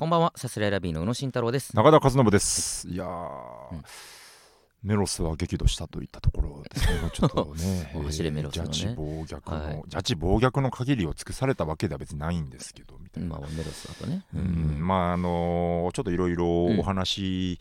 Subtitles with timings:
[0.00, 1.76] こんばんは、サスライラビーの宇野慎太郎です。
[1.76, 2.88] 中田和信です。
[2.88, 3.08] いやー、
[3.70, 3.82] うん
[4.82, 7.10] メロスは激怒したといったところですね。
[7.12, 13.28] ちょっとね、お走れメロスのねジャッジ暴虐の、はいジャッジ暴虐の限りを尽くされたわけでは別にないんですけど、みたいな。
[13.28, 14.24] まあ、メロスだとね。
[14.34, 16.46] うんまああのーちょっといろいろ
[16.78, 17.60] お話し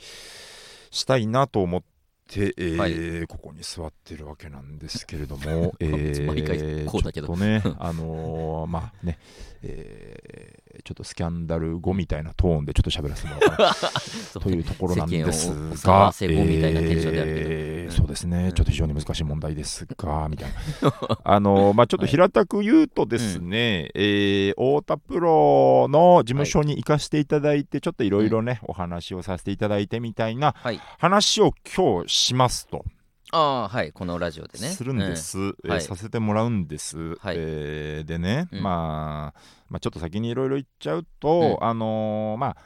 [0.92, 1.82] したいなと思っ
[2.30, 2.88] て、えーは
[3.24, 9.20] いここに座ってるわけなんですけれども、 え毎回こうだけどちょっとね、あのーまあね、
[9.62, 13.71] えーちょっとスキャンダル後みたいなトーンでちょっと喋らせてもらおうかな。
[14.41, 15.50] というところなんです
[15.86, 16.14] が。
[16.19, 20.50] えーそうですね、ちょっと非常に難しい問題ですが、みたい
[20.82, 20.93] な。
[21.24, 30.79] あのまあ、ちょっと平たく言うとですね、えー太田プロの事務所に行かせていただいて、ちょっといろいろね、お話をさせていただいてみたいなはい。
[30.99, 32.86] 話を今日しますと、
[33.31, 33.92] ああ、はい。
[33.92, 34.69] このラジオでね。
[34.69, 35.81] するんです、えーはい。
[35.81, 37.16] させてもらうんです。
[37.19, 37.36] はい。
[37.38, 38.64] えーでね、うん。
[38.64, 41.67] まあ、まあ、ちょっと先にいろいろ言っちゃうと、うん。
[41.67, 42.58] あのーまあ、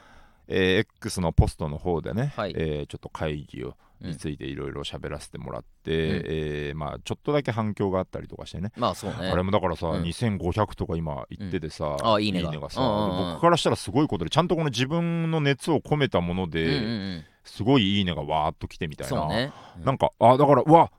[0.48, 2.54] えー X のポストの方でね、はい。
[2.56, 6.22] えーちょっと会議をうんについていろいろ喋らせてもらって、ん。
[6.26, 9.30] えーまあ、ちょっとだけ反響があったりとかしてね、まあ、そうね。
[9.30, 10.02] あれもだからさ、うん。
[10.02, 12.70] 2500とか今言っててさ、あいいねが。
[12.70, 13.32] さ、うんうんうん。
[13.34, 17.24] 僕からしたらすごいことでちゃんとこの自分の熱を込めたものうんうんで、うん。
[17.44, 19.52] すごいいいねがわーっと来てみたいな、そうね。
[19.84, 20.90] なんかあだからうわ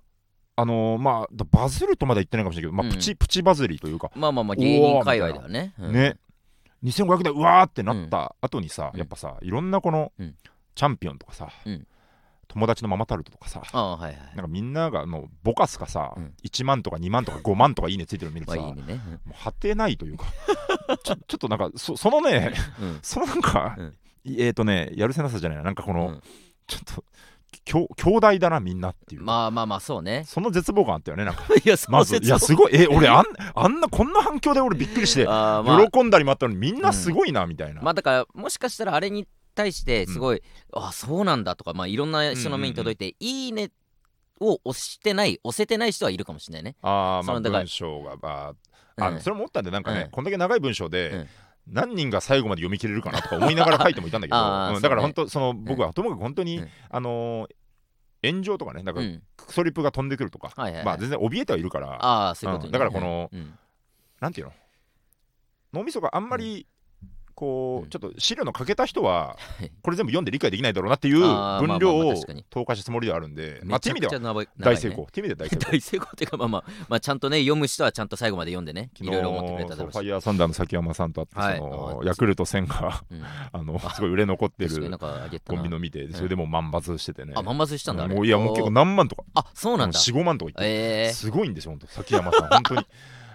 [0.57, 2.93] あのーまあだバズるとまだ言ってないかもしれないけど、まあうん。
[2.93, 5.73] プチプチバズりというか、まあまあまあ、芸人界隈ではね。
[5.79, 5.91] うん。
[5.93, 6.17] ね。
[6.83, 8.99] 2500でうわーってなった後にさ、うん。
[8.99, 10.35] やっぱさいろんなこの、うん。
[10.75, 11.87] チャンピオンとかさ、うん。
[12.47, 14.17] 友達のママタルトとかさはいはい。
[14.33, 16.33] なんかみんながもうボカスかさ、うん。
[16.43, 19.02] 1万とか2万とか5万とかいいねついてるの見るとさ、まあいいねね。
[19.25, 20.25] もう果てないというか
[21.03, 22.99] ちょちょっとなんかそそのねうんうん。
[23.02, 25.63] そのなんか、うんえっ、ー、とねやるせなさじゃないな。
[25.63, 26.21] なんかこの、うん。
[26.67, 27.03] ちょっと
[27.63, 30.23] きょ兄弟だなみんなっていう、まあまあまあ、そうね。
[30.27, 31.45] その絶望感あったよねなんか。
[31.55, 32.75] いや、まずいやすごい。
[32.75, 43.71] え俺あん あんなこんな反響で俺びっくりしてまあ、喜んだりもあったのにみんなすごいなみたいな、まあだからもしかしたらあれに対してすごい、あそうなんだとか、まあ、いろんな人の目に届いて、いいね
[44.39, 46.75] を押してない押せてない人はいるかもしれないね。
[46.81, 48.53] ああまあ文章がば
[48.97, 49.19] あ、うん。
[49.21, 50.11] それも思ったんでなんかね、うん。
[50.11, 51.27] こんだけ長い文章で、うん
[51.67, 54.37] 何人が最後まで読み切れるかなとか思いながら書いてもいたんだけど、
[54.76, 56.70] うんだから本当その僕はともかく本当に、うん。
[56.89, 57.55] あのー
[58.27, 62.33] 炎上とかねなんかうん、クソリップが飛んでくるとか、まあ全然怯えてはいるから。
[62.71, 63.53] だからこのうん。
[64.20, 64.53] なんていうの？
[65.73, 66.65] 脳みそがあんまり
[67.35, 67.89] こう、うん。
[67.89, 69.71] ちょっと資料の欠けた人ははい。
[69.81, 72.13] これ全部読んで理解できないだろうなっていう分量を
[72.49, 75.05] 投下したつもりではあるんで、まあ、めちゃっていう意味では大成功、長い。
[75.05, 75.71] ねっていう意味では大成功。
[75.71, 81.57] 大成功っていうかまあまあ、まあ、ちゃんとね読む人はちゃんと最後まで読んでねいろいろ思ってくれただろうし、そうファイヤーサンダーの崎山さんと会って、はい。
[81.57, 84.99] そのあヤクルト1000がうん、 あのすごい売れ残ってる
[85.45, 89.23] コンビの見てそれでもう万抜しててね、あ万抜したんだもういやもう結構何万とか。
[89.33, 89.99] あそうなんだ。
[89.99, 92.49] 45万とか言って、えすごいんですよ本当崎山さん。
[92.49, 92.81] 本当に。
[92.81, 92.85] ー、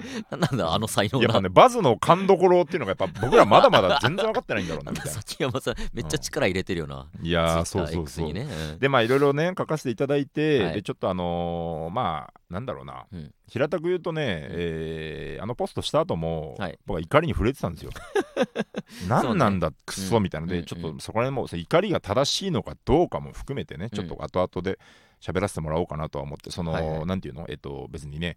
[0.30, 5.12] なんだあの才能やっぱなねバズの勘どころっていうのがやっぱ 僕らまだまだ全然分かってないんだろうなみたいな。
[5.12, 5.74] 崎山さん。
[5.92, 8.26] めっちゃ力入れてるよな、いやー Twitter そうそうそう。
[8.26, 8.78] にね、うん。
[8.78, 10.74] でまあいろいろね書かせていただいて、はい。
[10.74, 13.32] でちょっとあのーまあなんだろうな、うん。
[13.48, 16.78] 平たく言うとね、えーあのポストした後も、はい。
[16.86, 17.90] 僕は怒りに触れてたんですよ。
[19.08, 20.46] 何なんだ、クソみたいな。
[20.46, 20.64] ので、うん。
[20.64, 24.78] ちょっとそこら辺も怒りが正しいのかどうかも含めてね、ちょっと後々で
[25.20, 27.06] 喋らせてもらおうかなとは思ってその、はいはい。
[27.06, 27.46] なんていうの？
[27.48, 28.36] えっと別にね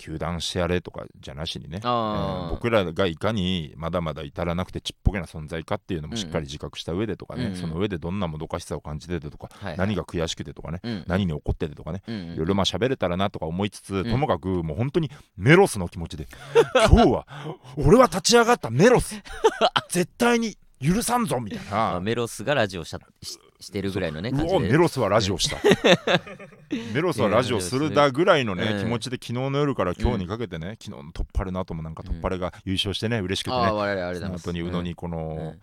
[0.00, 7.56] 球団してやれとかじゃなしにね、うん僕らがいかにまだまだ至らなくてちっぽけな存在かっていうのもしっかり自覚した上でとかね、うんうん。
[7.56, 9.78] その上でどんなもどかしさを感じててとか、はいはい。
[9.78, 11.04] 何が悔しくてとかね、うん。
[11.06, 14.04] 何に怒っててとかね、うんいろいろまあ喋れたらなとか思いつつ、ん。
[14.04, 16.26] ともかくもう本当にメロスの気持ちで
[16.88, 17.26] 今日は
[17.76, 19.20] 俺は立ち上がったメロス。
[19.90, 21.70] 絶対に許さんぞみたいな。
[21.70, 24.56] まあメロスがラジオしゃししてるぐらいのねう。
[24.56, 25.58] おメロスはラジオした。
[26.94, 35.54] メロスはラジオするだぐらいのね、うん気持ちで昨日の夜から今日にかけてね、昨日の突破れの後もなんか突破れが優勝してね嬉しくてね、ああ我々あれだその後に宇野にこの、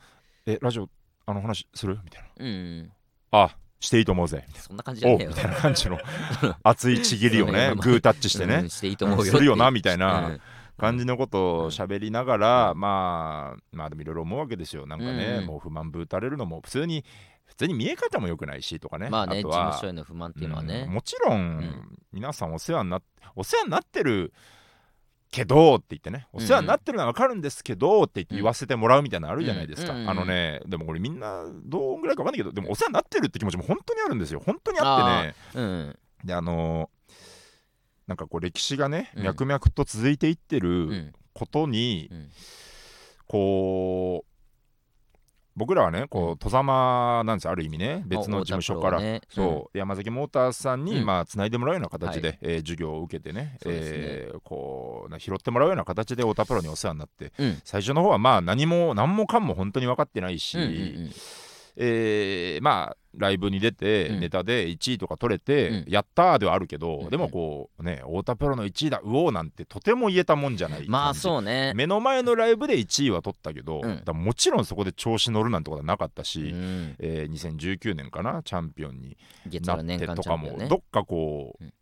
[0.45, 0.89] えラジオ
[1.25, 1.99] あの話する？
[2.03, 2.29] みたいな。
[2.39, 2.51] うん、う
[2.83, 2.91] ん、
[3.31, 4.45] あしていいと思うぜ。
[4.55, 5.99] そんな感じみたいな感じの
[6.63, 10.41] 熱いちぎりをねグータッチしてねうんしていいと思うよするよなみたいな、うん。
[10.77, 14.85] 感じのことを喋りながら、まあまあでもいろいろ思うわけですよ。
[14.85, 15.45] なんかね、うん。
[15.47, 17.03] もう不満ぶたれるのも普通に
[17.47, 19.09] 普通に見え方も良くないしとかね。
[19.09, 21.97] まあね事務所への不満っていうのはね、うんもちろん、ん。
[22.11, 23.03] 皆さんお世話になっ
[23.35, 24.33] お世話になってる
[25.31, 26.27] けどって言ってね。
[26.33, 34.41] お世話になってるのは分かるんですけどって言って言わせてもらうみたいなのあるじゃないですか、うんあのねでもこれみんなどんぐらいか分かんないけどでもお世話になってるって気持ちも本当にあるんですよ。
[34.45, 35.35] 本当にあってね。
[35.55, 35.99] うん。
[36.23, 36.97] であのー
[38.07, 39.23] なんかこう歴史がね、うん。
[39.23, 41.13] 脈々と続いていってるうん。
[41.33, 42.29] ことに、うん。
[43.27, 44.36] こう
[45.57, 48.03] 僕らはねこう戸様なんですよある意味ね。
[48.05, 51.05] 別の事務所から、ね、そう、山崎モーターさんに、うん。
[51.05, 52.37] まあつないでもらうような形で、はい。
[52.43, 53.57] えー授業を受けてねね。
[53.65, 61.11] えーこうな拾ってもらうような形で太田プロにお世話になってうん、うん最初の方はまあ何も何もかんも本当に分かってないし、うんうん。
[61.77, 64.19] えーまあライブに出て、うん。
[64.19, 65.85] ネタで1位とか取れて、うん。
[65.87, 71.73] やったーではあるけど、うんでもこうね太田プロの1位だうおーなんてとても言えたもんじゃないまあそうね。
[71.75, 74.01] 目の前のライブで1位は取ったけど、うん。
[74.03, 79.17] だもちろんそこで調子乗るなんてことはなかったし、うん、えー2019年かなチャンピオンに
[79.65, 81.73] なってとかもどっかこう、うん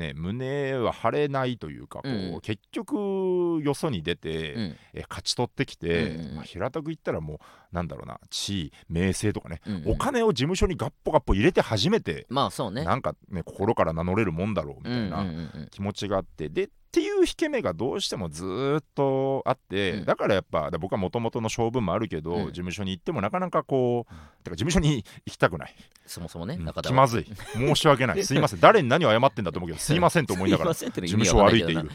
[0.00, 4.76] ね胸は張れないというかこう、うん結局よそに出て、うん。
[4.94, 6.34] え勝ち取ってきて、うんうんうん。
[6.36, 7.38] まあ平たく言ったらもう
[7.72, 9.92] なんだろうな地位名声とかね、うんうん。
[9.92, 15.24] お金を事務所にガッポガッポ入れて初めて、まあそうねなんかね心から名乗れるもんだろうみたいな
[15.70, 20.04] 気持ちがあって、でっていう引け目がどうしてもずーっとあって、うん。
[20.04, 22.46] だからやっぱだ僕はもともとの性分もあるけど、うん。
[22.46, 26.72] 事務所に行ってもなかなかこう、だから事務所に行きたくない、そもそもねうん。
[26.82, 27.26] 気まずい。
[27.54, 28.24] 申し訳ない。
[28.24, 28.60] すいません。
[28.60, 31.90] 誰に何を謝ってんだと思うけど すいませんと思いながら 事務所を歩いていわる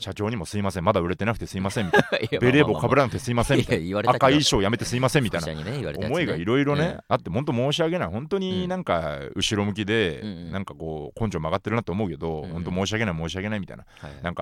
[0.00, 0.84] 社長にもすいません。
[0.84, 1.86] まだ売れてなくてすいません。
[1.86, 3.58] み たいなベレー帽かぶららなくてすいません。
[3.58, 7.00] みたいな赤い衣装やめてすいませんみたいな思いがいろいろね、うん。
[7.08, 8.08] あって本当申し訳ない。
[8.08, 10.50] 本当になんか後ろ向きで、うんうん。
[10.52, 13.84] なんかこう根性曲がってるなと思うけど、本当申し訳ない申し訳ないみたいな。
[13.98, 14.22] はいはい。
[14.22, 14.39] なんか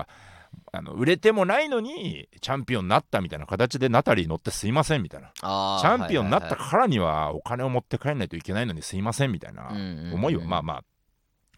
[0.71, 5.31] あの売れてもないのにチャンピオンになったみたいな形でナタリー乗ってすいませんみたいな。
[5.35, 9.69] チャンピオンになったはいからにはお金を持って帰らないといけないのにすいませんみたいな
[10.13, 10.83] 思いはまあまあ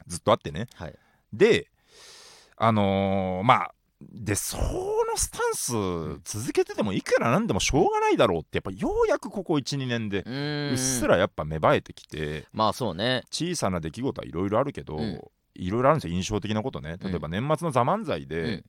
[0.07, 0.67] ずっとあってね。
[0.75, 0.95] はい。
[1.33, 1.67] で
[2.57, 3.71] あのーまあ
[4.01, 4.63] でその
[5.15, 5.71] スタンス
[6.39, 13.23] 続けててもいくらなんでもしょうがないだろうってやっぱようやくここ12年でうっすらやっぱ芽生えてきてまあそうね。
[13.29, 15.21] 小さな出来事はいろいろあるけど、うん
[15.55, 16.97] いろいろあるんですよ印象的なことね。
[17.01, 18.65] 例えば年末の「ザ漫才で、うん。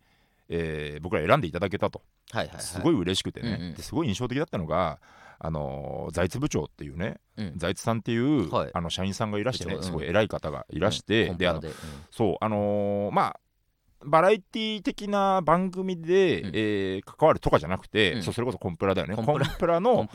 [0.49, 2.03] えー僕ら選んでいただけたと。
[2.31, 2.63] はいはいはい。
[2.63, 3.75] すごい嬉しくてね、うんうん。
[3.75, 4.99] ですごい印象的だったのが
[5.39, 7.53] あのー財津部長っていうねうん。
[7.57, 8.71] 財津さんっていう、はい。
[8.73, 9.83] あの社員さんがいらしてね、うん。
[9.83, 12.05] すごい偉い方がいらして、であのコンプラでうん。
[12.11, 13.41] そうあのーまあ
[14.05, 16.51] バラエティ的な番組で、うん。
[16.55, 18.23] えー関わるとかじゃなくて、うん。
[18.23, 19.15] それこそコンプラだよね。
[19.15, 19.81] コンプラ。
[19.81, 20.09] の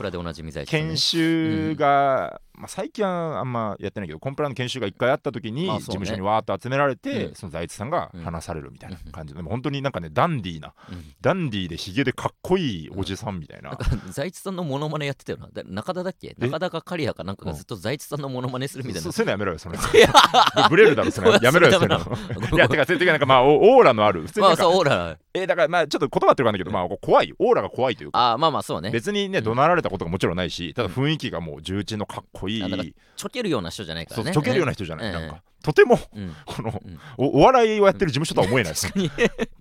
[0.70, 7.34] 研修が、まあ、最近はあんまやってないけどコンプラの研修が1回あった時に、事務所にわーっと集められて、うん。
[7.34, 9.32] その財津さんがうん話されるみたいな感じ。
[9.32, 11.14] で、でも本当になんかねダンディーなうん。
[11.20, 13.78] ダンディーでヒゲでかっこいいおじさんみたいな、
[14.10, 15.48] 財津さんのモノマネやってたよな。
[15.52, 16.28] だ中田だっけ？
[16.28, 16.34] え？
[16.38, 19.04] 中田か刈谷かなんかがずっと財津さんのモノマネするみたいな。
[19.04, 20.68] そそういうのやめろよその いや。
[20.68, 21.30] ブレるだろそれ。
[21.40, 21.94] やめろよそれ。
[21.96, 24.22] いやてかてかなんかまあオオーラのある。
[24.26, 25.16] 普通にまあそうオーラ。
[25.34, 27.32] えーだからまあちょっと言葉ってるかんだけど、まあ怖い。
[27.38, 28.32] オーラが怖いというか。
[28.32, 28.90] あーまあまあそうね。
[28.90, 29.44] 別にねうん。
[29.44, 34.32] 怒鳴られたことがもちろんないし、ただ雰囲気がもう重鎮のかっこいい、あだからちょけるような人じゃないからね。
[34.32, 36.34] ちょけるような人じゃない、ええなんかとてもうん。
[36.46, 36.98] この、うん。
[37.16, 38.92] おお笑いをやってる事務所とは思えないです。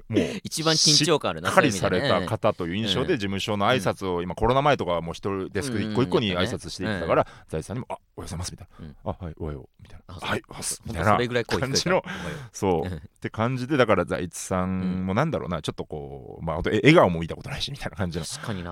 [0.10, 3.20] もう 一番緊張感あるなしっかりされた方という印象でうん。
[3.20, 12.04] 事務所の挨拶を今コロナ前とかはもう一人デスクで一個一個に挨拶していってたから財津さんにも「あおはようございます」みたいうんな「あはいおはよう」みたいな「あはいおはようございます」みたいなとそれぐらい声低い感じの
[12.52, 12.88] そう。
[12.88, 12.98] うん。
[12.98, 18.26] って感じでだから財津さんもなんだろうなちょっとこうまあ笑顔も見たことないしみたいな感じの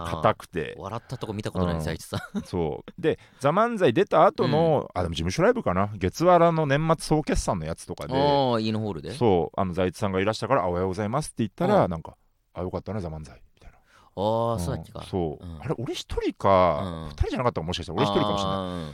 [0.06, 0.76] 硬くて。
[0.78, 2.42] 笑ったとこ見たことないうん財津さん。
[2.44, 3.02] そう。
[3.02, 5.92] で「ザ漫才出た後の、あでも事務所ライブかな。
[5.98, 9.14] 月わらの年末総決算のやつとかでホールで？
[9.14, 11.92] そうあの財津さんがいらしたから「あおはようございます」って言ったら、うん。
[11.92, 12.16] なんか
[12.54, 13.78] 「あよかったねザ漫才」みたいな。
[13.78, 15.00] ああそうだっけか。
[15.00, 15.62] んそう、うん。
[15.62, 17.10] あれ俺一人か、うん。
[17.10, 18.94] 二人じゃなかったかもしかしたら俺一人かもしれない。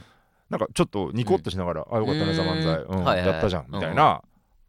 [0.49, 3.27] なんかちょっとニコッとしながら「あよかったねうんザ漫才、うんはいはいはい。
[3.27, 4.21] やったじゃん」みたいな、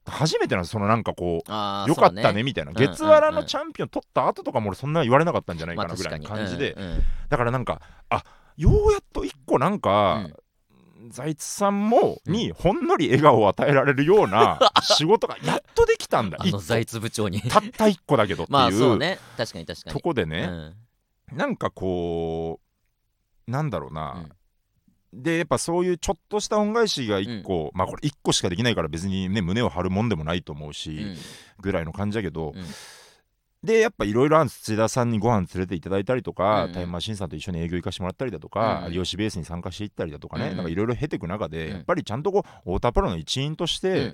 [0.06, 2.70] 初めてなんですそのなんかこうよかったねみたいな。
[2.70, 6.82] うん月わらのチャンピオン取った後とかも俺そんな言われなかったんじゃないまあかなぐらいの感じで、うん。
[6.82, 7.02] うん。
[7.28, 8.24] だからなんかあ
[8.56, 10.26] ようやっと一個なんか、
[11.08, 12.32] 財津さんもうん。
[12.32, 16.38] にほんのり笑顔を与えられるような 仕事がやっとできたんだ。
[16.40, 17.40] あの財津部長に。
[17.42, 19.18] たった一個だけどってまあいうそうね。
[19.36, 19.94] 確かに確かに。
[19.94, 20.48] とこでね、
[21.30, 21.36] うん。
[21.36, 22.60] なんかこ
[23.46, 24.26] うなんだろうな、
[25.12, 31.16] でやっぱそういうちょっとした恩返しが一個、まあこれ一個しかできないから別にね胸を張るもんでもないと思うし、うん。
[31.60, 32.64] ぐらいの感じだけど、うん
[33.62, 36.74] でやっぱいろいろある土田さんにご飯連れていただいたりとか、うんうん。
[36.74, 38.92] タイムマシーンさんと一緒に営業行かしてもらったりだとか、うんうん。
[38.94, 40.56] 有吉ベースに参加していったりだとかね、うんうん。
[40.56, 41.72] なんかいろいろ経ていく中で、うん。
[41.74, 44.12] やっぱりちゃんとこう太田プロの一員として、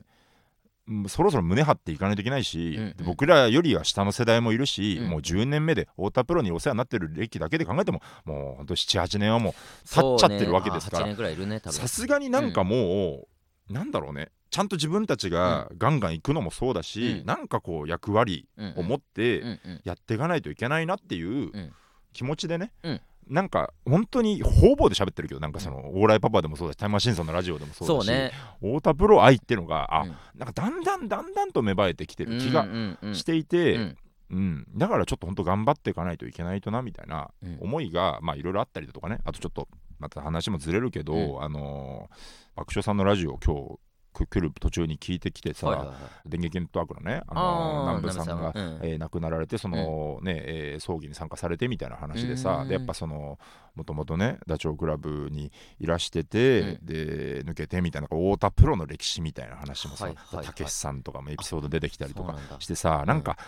[0.89, 1.09] うん。
[1.09, 5.09] そろそろ胸張っていかないといけないし、僕らよりは下の世代もいるし、うん。
[5.09, 9.53] もう10年目で太田プロにお世話になってる歴だけで考えてももうほんと78年はもう
[9.95, 11.13] 経っちゃってるわけですからそうね。
[11.13, 11.73] あ8年ぐらいいるね多分。
[11.73, 13.29] さすがになんかもう、
[13.71, 14.31] なんだろうね。
[14.51, 17.27] ちゃんと自分たちがガンガン行くのもそうだし、うん。
[17.27, 19.43] なんかこう役割うんを持って、
[19.85, 21.73] やっていかないといけないなっていううん。
[22.13, 23.01] 気持ちでね、うん。
[23.29, 28.33] なんか本当に方々で喋ってるけどなんかその、オーライパパでもそうだしタイムマシーンさんのラジオでもそうだしね。
[28.61, 30.17] 太田プロ愛っていうのがあ、うん。
[30.35, 33.15] なんかだんだんだんだんと芽生えてきてる気がうんうんうん。
[33.15, 33.97] していて、うん。
[34.31, 37.59] うん、だからちょっと本当頑張っていかないといけないとなみたいなうん。
[37.61, 39.19] 思いがまあいろいろあったりだとかね。
[39.25, 41.43] あとちょっとまた話もずれるけど、うん。
[41.43, 43.79] あのー爆笑さんのラジオを今日
[44.13, 45.97] く来る途中に聞いてきてさ、はいはいはい。
[46.27, 48.81] 電撃ネットワークのね、あの南部さんがうん。
[48.83, 52.69] えー亡くなられてその、ねえー葬儀に参加されてみたいな話でさうん。
[52.69, 53.39] でやっぱその
[53.77, 56.87] もともとねダチョウ倶楽部にいらしてて、うん。
[56.87, 62.57] で抜けてみたいな太田プロの歴史みたいな話もさはいはいはいたけしさんとかもエピソード出てきたりとかそうなんだ。
[62.59, 63.39] してさなんか、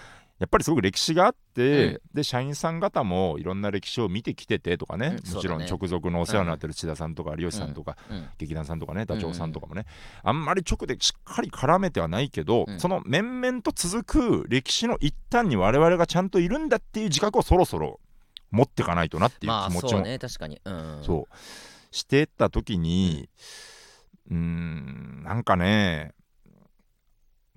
[0.40, 5.34] やっぱりすごく歴史があって、うんで社員さん方もいろんな歴史を見てきててとかね、うん。
[5.34, 8.28] もちろん直属のお世話になってる千田さんとか有吉さんとか、うん。
[8.38, 9.84] 劇団さんとかねダチョウさんとかもね、
[10.22, 12.80] あんまり直でしっかり絡めてはないけど、うん。
[12.80, 18.00] その面々と続く歴史の一端に我々がちゃんといるんだっていう自覚をそろそろ
[18.50, 20.60] 持っていかないとなっていうまあ気持ちも、そうね確かに。
[20.64, 21.00] うん。
[21.04, 21.34] そう。
[21.92, 23.28] してった時に
[24.30, 26.12] うーんなんかね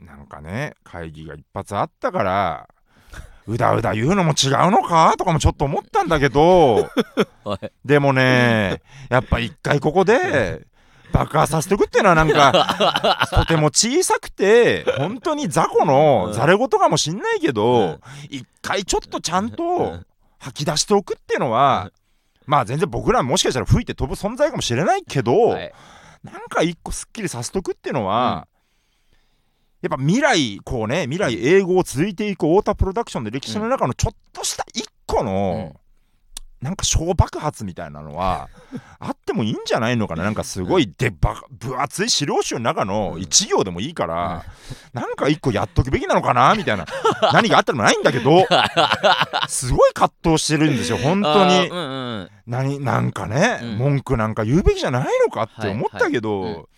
[0.05, 2.67] なんかね会議が一発あったから
[3.48, 5.15] うだうだ言うのも違うのか？
[5.17, 6.89] とかもちょっと思ったんだけど。
[7.43, 7.72] はい。
[7.83, 10.65] でもねやっぱ一回ここで
[11.12, 20.00] 爆破させておくっていうのはなんかとても小さくて本当に雑魚のざれ言かもしんないけど一回ちょっとちゃんと
[20.39, 21.91] 吐き出しておくっていうのは
[22.45, 25.74] まあ全然僕らもしかしたら吹いて飛ぶ存在かもしれないけど、はい。
[26.24, 28.48] なんか一個すっきりさせとくっていうのは、
[29.84, 35.75] やっぱ未来こうね未来永劫続いていく太田プロダクションの歴史の中のちょっとした一個の、
[36.62, 38.48] なんか小爆発みたいなのは
[38.98, 40.24] あってもいいんじゃないのかな？
[40.24, 44.46] なんかすごいでば分厚い資料集の中の一行でもいいから、
[44.94, 46.56] なんか一個やっとくべきなのかな？
[46.56, 46.86] みたいな。
[47.34, 48.48] 何があってもないんだけど
[49.50, 51.70] すごい葛藤してるんですよ本当に。
[52.48, 53.78] 何なんかね、うん。
[53.78, 56.70] 文句なんか言うべきじゃないのかって思ったけど、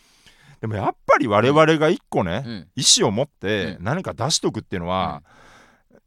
[0.65, 2.67] でもやっぱり我々が一個ね、うん。
[2.75, 3.83] 意思を持ってうん。
[3.83, 5.21] 何か出しとくっていうのは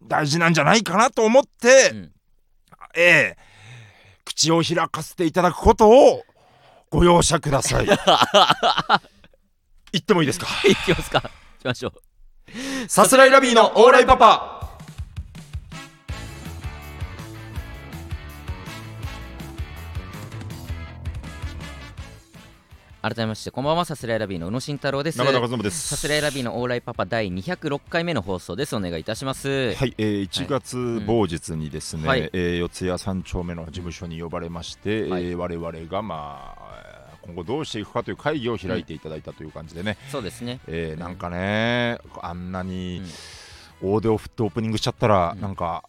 [0.03, 2.12] 大事なんじゃないかなと思って、うん。
[2.97, 3.38] ええ
[4.25, 6.23] 口を開かせていただくことを
[6.91, 7.87] ご容赦ください。
[7.91, 7.97] 言
[10.00, 10.47] ってもいいですか？
[10.69, 11.21] いきますか。
[11.23, 11.93] 行きましょう。
[12.88, 14.58] さすらいラビーのオーライパパ
[23.00, 25.19] 改めましてこんばんはさすらいラビーの宇野慎太郎です。
[25.19, 25.87] 中田和伸です。
[25.87, 28.75] さすらいラビーのオーライパパ第206回目の放送です。
[28.75, 29.73] お願いいたします。
[29.75, 32.28] はい、えー、1月某日にですね、はい。
[32.33, 35.26] えー四谷三丁目の事務所に呼ばれまして、はい。
[35.26, 36.83] えー我々がまあ
[37.23, 40.59] えー今後どうしていくかという会議を開いていただいたという感じでね、そうですね。
[40.67, 43.00] えーなんかねあんなに
[43.83, 43.93] うん。
[43.95, 45.40] 大手を振ってオープニングしちゃったら、うん。
[45.40, 45.85] なんか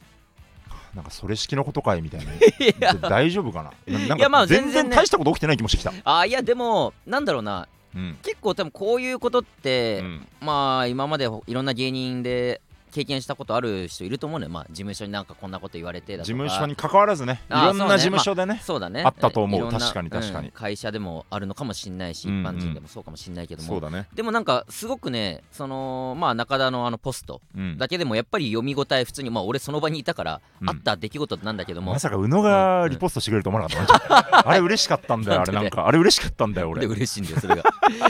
[0.96, 2.94] なんかそれ式のことかいみたいな。
[3.10, 4.00] 大丈夫かな？
[4.00, 7.68] ななんいやまか全あ全然大したこと起きてない気もしてきた、あいやでもなんだろうな。
[7.96, 8.18] うん。
[8.22, 10.28] 結構多分こういうことって、うん。
[10.42, 14.52] まあ今までいろんな芸人で経験したことある人いると思うのよ。
[14.52, 16.34] まあ事務所になんかこんなこと言われてだとか。
[16.34, 19.04] 事務所に関わらずねいろんな事務所でねそうだね。
[19.04, 19.72] あったと思う。
[19.72, 20.48] 確かに確かに。
[20.48, 22.42] うん会社でもあるのかもしれないし、うんうん。
[22.42, 23.68] 一般人でもそうかもしれないけども。
[23.70, 27.78] そうだね、でもなんかすごくねそのまあ中田のあのポストうん。
[27.78, 30.70] だけでもやっぱり読み応え普通にまあ俺その場にいたから、うん。
[30.70, 35.88] あった出来事なんだけども、まさか宇野がリポストしてくれると思わなかった、あれ嬉しかったんだよあれなんか。
[35.88, 36.82] あれ嬉しかったんだよ俺。
[36.82, 37.64] で嬉しいんだよそれが。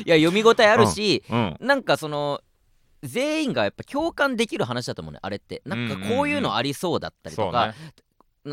[0.05, 1.57] いや読み応えあるし、うん。
[1.59, 2.41] なんかその
[3.03, 5.61] 全員がやっぱ共感できる話だと思うねあれって。
[5.65, 7.73] なんかこういうのありそうだったりとか、うん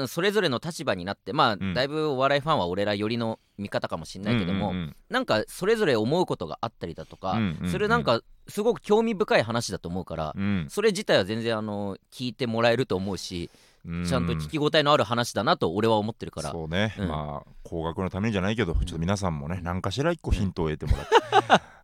[0.09, 1.73] それぞれの立場になってまあ、ん。
[1.73, 7.71] だいぶお笑いファンは俺ら寄りの見方かもしれないけども、うんうんなんかそれぞれ思うことがあったりだとか、うんうんうん。
[7.71, 10.67] それなんかすごく興味深い話だと思うから、うん。
[10.69, 13.66] それ自体は全然あの聞いてもらえると思うし、うん
[14.07, 17.09] ちゃんと聞き応えのある話だなと俺は思ってるから、そうね、うん。
[17.09, 21.15] まあ高額のためにじゃないけどちょっと皆さんもね何かしら一個ヒントを得てもらって、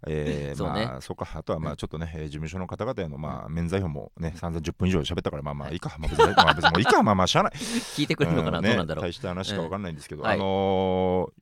[0.08, 0.86] えーそうね。
[0.86, 1.28] まあそうか。
[1.34, 5.76] あとはまあちょっとね、えー事務所の方々へのまあ免罪符もね散々10分以上喋ったからまあまあい。
[5.76, 7.02] いか、まあ別にまあ別にいいか。
[7.02, 7.52] まあまあしゃあない。
[7.96, 9.04] 聞いてくれるのかな、うんどうなんだろう？
[9.04, 10.28] 大した話かわかんないんですけど、うん。
[10.28, 10.36] はい。
[10.36, 11.32] あのー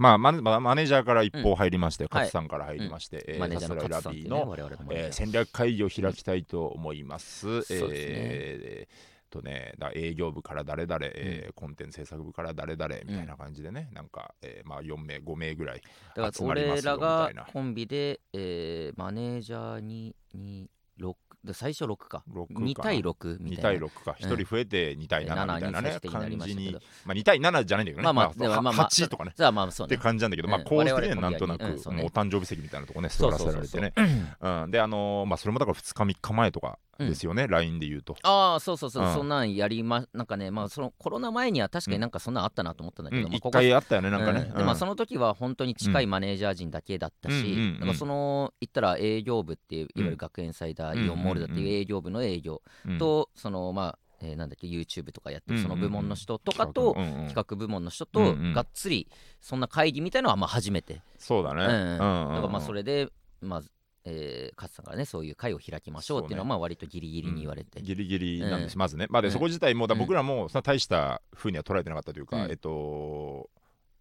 [0.00, 7.40] まあマネージャーから一報入りまして、ん勝さんから入りまして、えーマネージャーの勝さんの、我々のマネージャーえー戦略会議を開きたいと思います。
[7.40, 7.88] そうですね。
[7.90, 15.82] えーとね、だ営業部から誰々、えーコンテンツ制作部から誰々みたいな感じでね、なんか、えーまあ、4名5名ぐらい
[16.14, 17.52] だから集まりますよ俺らがみたいな。
[17.52, 20.70] コンビで、えーマネージャーにに
[21.00, 22.24] 6で最初6か。
[22.28, 23.86] 6か2対6み2たいな。
[23.86, 24.16] 対6か。
[24.18, 29.32] 1人増えて2対7みたいな7にね最終的になり感じにまあ、2対7じゃないんだけどね、まあまあまあまあ8とかね。
[29.36, 30.64] じゃあまあそうってね感じなんだけど、まあうん。
[30.64, 32.02] こうしてねなんとなく、うんね。
[32.04, 33.92] お誕生日席みたいなとこね座らせられてね。
[34.40, 38.16] うん、であのーまあそれもだから2日3日前とかですよね、LINE で言うと。
[38.24, 39.14] ああそうそうそう、うん。
[39.14, 44.58] そんなんやりまなんかねまあそのコロナ前には確かになんかそんなんあったなと思ったんだけど、うん一まあここ回あったよねなんかね、うん。
[44.58, 47.34] でまあその時は本当に近いマネージャー陣だけだったし、
[47.80, 52.98] うんその言ったら営業部っていういわゆる学園祭だ、うんイオンモールだっていう営業部の営業うん。
[52.98, 55.68] と、そのまあえーなんだっけ YouTube とかやってうんうんうん。
[55.68, 58.52] るその部門の人とかと企画部門の人とうんうん。
[58.52, 59.08] がっつり
[59.40, 61.00] そんな会議みたいのはまあ初めて。
[61.18, 61.70] そうだね、うん。
[61.70, 63.08] うんだからまあそれで
[63.40, 63.70] まず
[64.04, 67.82] えー勝さんからねそういう会を開きましょうっていうのはまあ割とギリギリに言われて。
[67.82, 68.78] ギリギリなんです、うん。
[68.78, 69.98] まずね、まあ、でうんそこ自体もだうん。
[69.98, 72.50] 僕らもそんな大したふうには捉えてなかったというか、うん。
[72.50, 73.50] えっと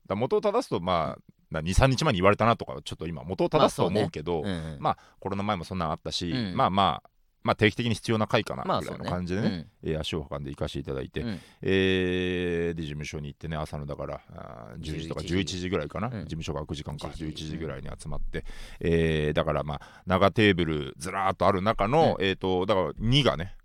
[0.08, 1.18] だ元を正すとま
[1.54, 4.78] あ23日前に言われたなとかちょっと今元を正すと思うけど、うんうん。
[4.80, 6.56] まあコロナ前もそんなんあったし、うん。
[6.56, 7.10] まあまあ
[7.48, 9.10] まあ定期的に必要な回かなぐらいのまあそうね。
[9.10, 11.28] 感じでね、えー足を運んで行かせていただいて、うん。
[11.30, 15.70] うんえーで事務所に行ってね朝のだからあー10時とか11 11時。
[15.70, 16.14] ぐらいかな、うん。
[16.22, 17.58] 事務所が開く時間か11 11時。
[17.58, 18.46] ぐらいに集まって、
[18.80, 23.56] えーだからまあ長テーブルずらーっとある中の、えっ、とだから2がね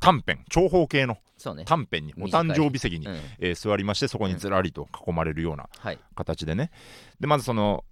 [0.00, 1.18] 短編長方形の
[1.64, 3.16] 短編にお短い誕生日席に、うん。
[3.38, 5.98] えー座りましてそこにずらりと囲まれるようなはい。
[6.14, 6.70] 形でね。
[7.20, 7.84] でまずその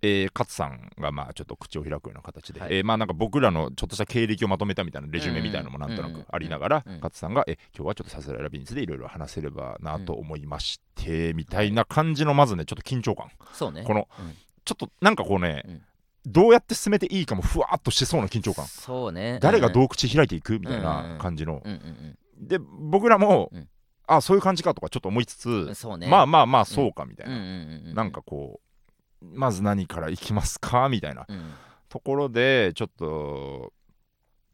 [0.00, 2.76] えー、勝さんがまあちょっと口を開くような形で、はい。
[2.76, 6.92] えーまあなんか僕らのちょっとした経歴をまとめたみたいなレジュメみたいなのもなんとなくありながら、うん。
[6.92, 13.28] うんうん勝さんが、え今日はちょっとさすらいラビについていろいろ話せればなと思いまして、みたいな感じのまずねちょっと緊張感。
[13.52, 13.84] そうね。
[13.84, 14.34] このうん。
[14.64, 15.82] ちょっとなんかこうね、うん。
[16.26, 18.66] どうやって進めていいかもふわっとしてそうな緊張感。
[18.66, 19.38] そうね。
[19.40, 21.18] 誰がどうう口開いていくみたいうんうんうなん。
[21.18, 23.68] 感じの、うんうんで僕らも、うん。
[24.06, 25.48] あそういう感じかとかちょっと思いつつ、
[25.98, 26.06] ね。
[26.08, 27.94] まあまあまあそうかみたいうんうな、んうん。
[27.94, 28.67] なんかこう
[29.20, 30.88] まず何からいきますか？
[30.88, 31.26] みたいな。
[31.28, 31.54] うん。
[31.88, 33.72] ところでちょっと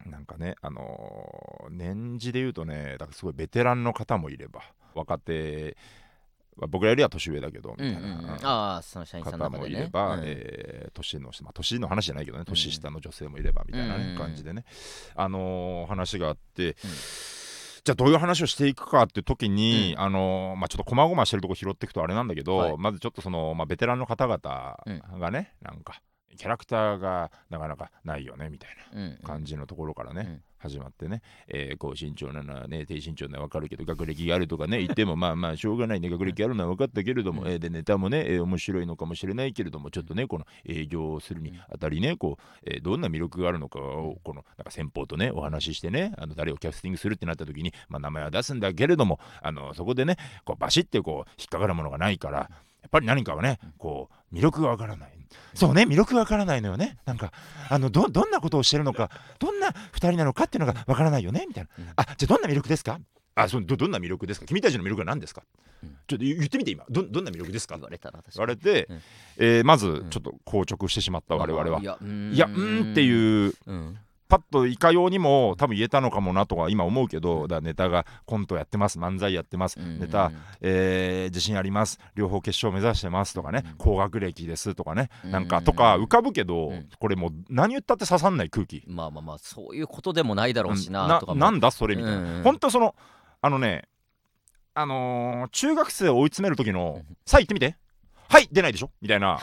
[0.05, 4.61] なんかねあのー年次で言うとねだからすごいベテランの方もいれば
[4.93, 5.75] 若手
[6.57, 8.25] は僕らよりは年上だけどみたいうんうんうん。
[8.25, 10.21] な、ああその社員さんの方もいれば、うん。
[10.23, 14.17] えー年の、まあ、年の話じゃないけどね年下の女性もいればみたいな、ねうん。
[14.17, 14.63] 感じでね、
[15.15, 16.77] あのー話があって、
[17.85, 22.75] じゃあどういう話をしていくかっていう時に、うあのーまあ、ちょっと細々してるとこ拾っていくとあれなんだけど、はい。
[22.79, 24.39] まずちょっとその、まあ、ベテランの方々
[25.19, 26.01] がね、なんか
[26.35, 29.09] キャラクターがなかなかないよねみたいうんうん。
[29.11, 36.09] な感じのところからね、うん始まってね、えー高身長なのはね低身長なのは分かるけど学歴があるとかね言ってもまあまあしょうがないね。
[36.09, 37.47] 学歴あるのは分かったけれども、うん。
[37.49, 52.49] えーでネタもね、えー面白いのかもしれないけれどもちょっとねこの営業をするにあたりねこう、えーどんな魅力があるのかをこのなんか先方とねお話ししてねあの誰をキャスティングするってなった時に、まあ、名前は出すんだけれどもあのそこでねこうバシッてこう引っかかるものがないから
[52.85, 55.11] やっぱり何かはねこう魅力がわからない。
[55.53, 56.97] そうね魅力がわからないのよね。
[57.05, 57.31] なんか
[57.69, 59.09] あのどどんなことをしてるのか
[59.39, 61.89] どんな2人なのかっていうのがわからないよねみたいな、うん。
[61.95, 62.99] あじゃあどんな魅力ですか？
[63.35, 64.45] あそうどどんな魅力ですか？
[64.45, 65.43] 君たちの魅力は何ですか、
[65.83, 65.89] うん。
[66.07, 66.85] ちょっと言ってみて今。
[66.89, 67.75] どどんな魅力ですか？
[67.75, 69.01] 言われたな確言われて、うん。
[69.37, 70.09] えーまずん。
[70.09, 72.33] ちょっと硬直してしまった我々は、いやうーん。
[72.33, 79.99] いやうーんっていううんパッといかようにも多分言えたのかもなとか今思うけどだネタがコントやってます漫才やってます、うん。
[79.99, 83.75] ネタ、えー自信あります両方決勝目指してますとかね、うん。
[83.77, 85.31] 高学歴ですとかね、うん。
[85.31, 86.89] なんかとか浮かぶけど、うん。
[86.99, 91.39] これもう何言ったって刺さんない空気、まあまあまあそういうことでもないだろうしうんなとかも。
[91.39, 92.95] なんだそれみたいな、うん本当その
[93.41, 93.83] あのね
[94.73, 97.77] あのー中学生を追い詰める時のうん「さあ言ってみて
[98.27, 99.39] はい出ないでしょ」みたいな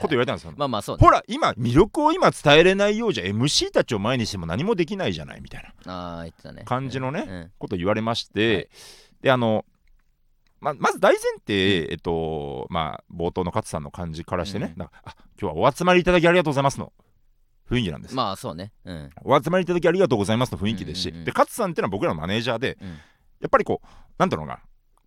[0.00, 0.54] こと言われたんですよ。
[0.56, 1.04] まあまあそうね。
[1.04, 5.92] ほら今魅力を今伝えれないようじゃ MC たちを前にしても何もできないじゃないみたいな。
[5.92, 6.62] ああ言ってたね。
[6.64, 7.52] 感じのねうん。
[7.58, 8.68] こと言われまして、はい。
[9.22, 9.64] であの
[10.60, 14.78] ままず大前提、えっとまあ冒頭の勝さんの感じからしてね、うん。
[14.78, 16.92] なんかあ今日はお集まりいただきありがとうございますの
[17.70, 18.72] 雰囲気なんです、まあそうね。
[18.84, 19.10] うん。
[19.24, 21.24] お集まりいただきありがとうございますの雰囲気ですし、うんうんうん。
[21.24, 22.88] で勝さんっていうのは僕らのマネージャーでうん。
[22.88, 22.96] や
[23.46, 23.86] っぱりこう
[24.18, 24.60] なんだろうな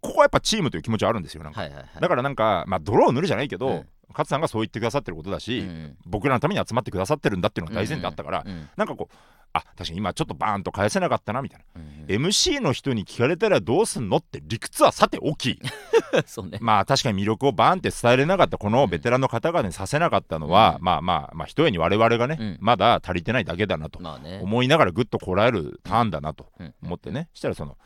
[0.07, 1.87] ここはやっぱチームという気持ちはあるんですよなんか、はいはいはい。
[2.01, 3.85] だからなんかまあ泥を塗るじゃないけど、うん。
[4.09, 5.97] 勝さんがそう言ってくださってることだし、うん。
[6.05, 9.15] 僕らのために集まってくださってるんだっていうのが大前提あったから、うんなんかこう
[9.51, 15.59] あ確かに今ちょっとバーンと返せなかったなみたいな、うん MC の人に聞かれたらどうすんのって理屈はさておき
[16.49, 16.57] ね。
[16.61, 20.85] まあ確かに魅力をバーンって伝えれなかったこのベテランの方々にさせなかったのは、うん。
[20.85, 22.57] まあまあまあ一重に我々がね、うん。
[22.61, 23.99] まだ足りてないだけだなと。
[24.41, 26.73] 思いながらぐっとこらえるターンだなとうん。
[26.83, 27.29] 思ってね。
[27.33, 27.77] したらその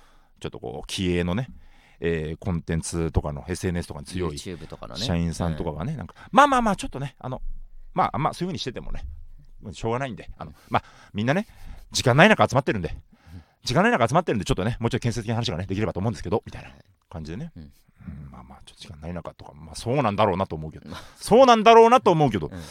[0.42, 1.50] ちょっとこう気鋭のね、
[2.02, 5.02] えーコンテンツとかの SNS とかに強い YouTube とかのね。
[5.02, 7.42] 社員さんとかがね、なんかまあまあまあちょっとねあの
[7.94, 9.04] まあまあそういう風にしててもね
[9.72, 10.84] しょうがないんであのまあ
[11.14, 11.48] みんなね
[11.92, 12.96] 時間ない中集まってるんで
[13.64, 16.70] 時間ない中集まってるんでちょっとねもうちょい建設的な話がねできればと思うんですけどみたいな
[17.10, 17.64] 感じでね、うん。
[17.64, 17.72] うん
[18.32, 20.90] まあまあちょっと時間ない中とかまあそうなんだろうなと思うけど。
[20.90, 22.62] まあそうなんだろうなと思うけど、うん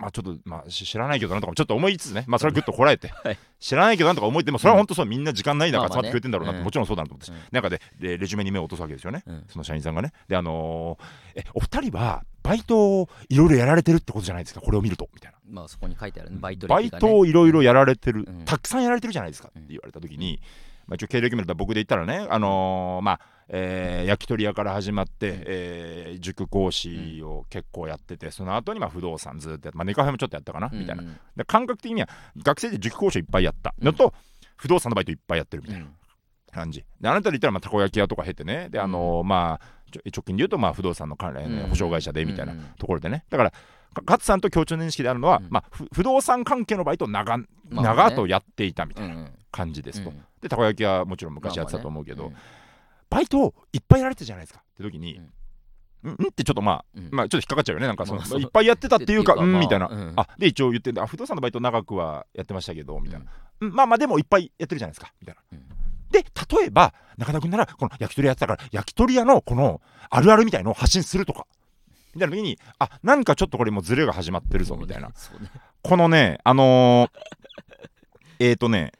[0.00, 2.24] まあちょっとまあし知らないけどなとかもちょっと思いつつね。
[2.26, 3.38] まあそれはぐっとこらえて、はい。
[3.58, 7.38] 知らないけどなとか思いてもそれは本当そうみんな時間ない中集まってくれてんだろうなって、もちろんそうだなと思って、うん。
[7.50, 9.44] 中ででレジュメに目を落とすわけですよね、うん。
[9.48, 10.12] その社員さんがね。
[10.28, 14.60] であのーえお二人はバイトをいろいろやられてるってことじゃないですか。
[14.60, 15.38] これを見るとみたいな。
[15.50, 16.38] まあそこに書いてあるね。
[16.40, 18.44] バイトバイトをいろいろやられてる、うん。
[18.44, 20.40] たくさんやられてるじゃないですかって言われた時に、
[20.86, 25.42] まあ、一応経歴見ると僕で言ったらね、あのーまあえー焼き鳥屋から始まって、うん。
[25.46, 31.02] えー塾講師を結構やっててその後にまあ不動産ずっとやって、まあ、ネカフェもちょっとやったかな、みたいな。
[31.02, 32.08] うんで感覚的には
[32.42, 33.74] 学生で塾講師をいっぱいやった。
[33.80, 34.12] のと、
[34.56, 35.92] 不動産のバイトいっぱいやってるみたいなうん。
[36.50, 36.84] 感じ。
[37.00, 38.68] であなたで言ったらまあたこ焼き屋とか経てね。
[38.70, 43.24] であのーまあ直近で言うとまあ不動産の関連、うん保証会社でみたいなうんところでね。
[43.30, 45.46] だからか勝さんと共通認識であるのは、うん。
[45.50, 47.38] まあ、ふ不動産関係のバイトを長,、
[47.70, 49.32] まあ長とやっていたみたいなうんうん。
[49.50, 52.44] 感じですと、うんでたこ焼きはもちろん昔やってたと思うけど、まあまあね
[53.10, 54.60] バイトをいっぱいやられてたじゃないですか。
[54.60, 55.16] って時に、
[56.04, 56.28] うん、うん？
[56.28, 57.08] ってちょっとまあ、うん。
[57.10, 57.86] まあちょっと引っかかっちゃうよね。
[57.86, 60.12] なんかその、まあいっぱいやってたっていうかうんみたいな、うん。
[60.16, 63.26] あで一応言ってあ不動産のバイト長くはやってましたけどみたいな、
[63.60, 63.72] うん。
[63.72, 65.12] まあまあでもいっぱいやってるじゃないですか。
[65.20, 65.68] みたいな、うん。
[66.10, 66.20] で
[66.58, 71.46] 例えば中田君ならこの焼き鳥屋やってたから焼き鳥屋のこのあるあるみたいのを発信するとか。
[72.14, 75.08] みたいな時にあなんかちょっとこれもうズレが始まってるぞみたいな。
[75.08, 75.14] ね。
[75.82, 77.10] このねあのー
[78.40, 78.92] えっとね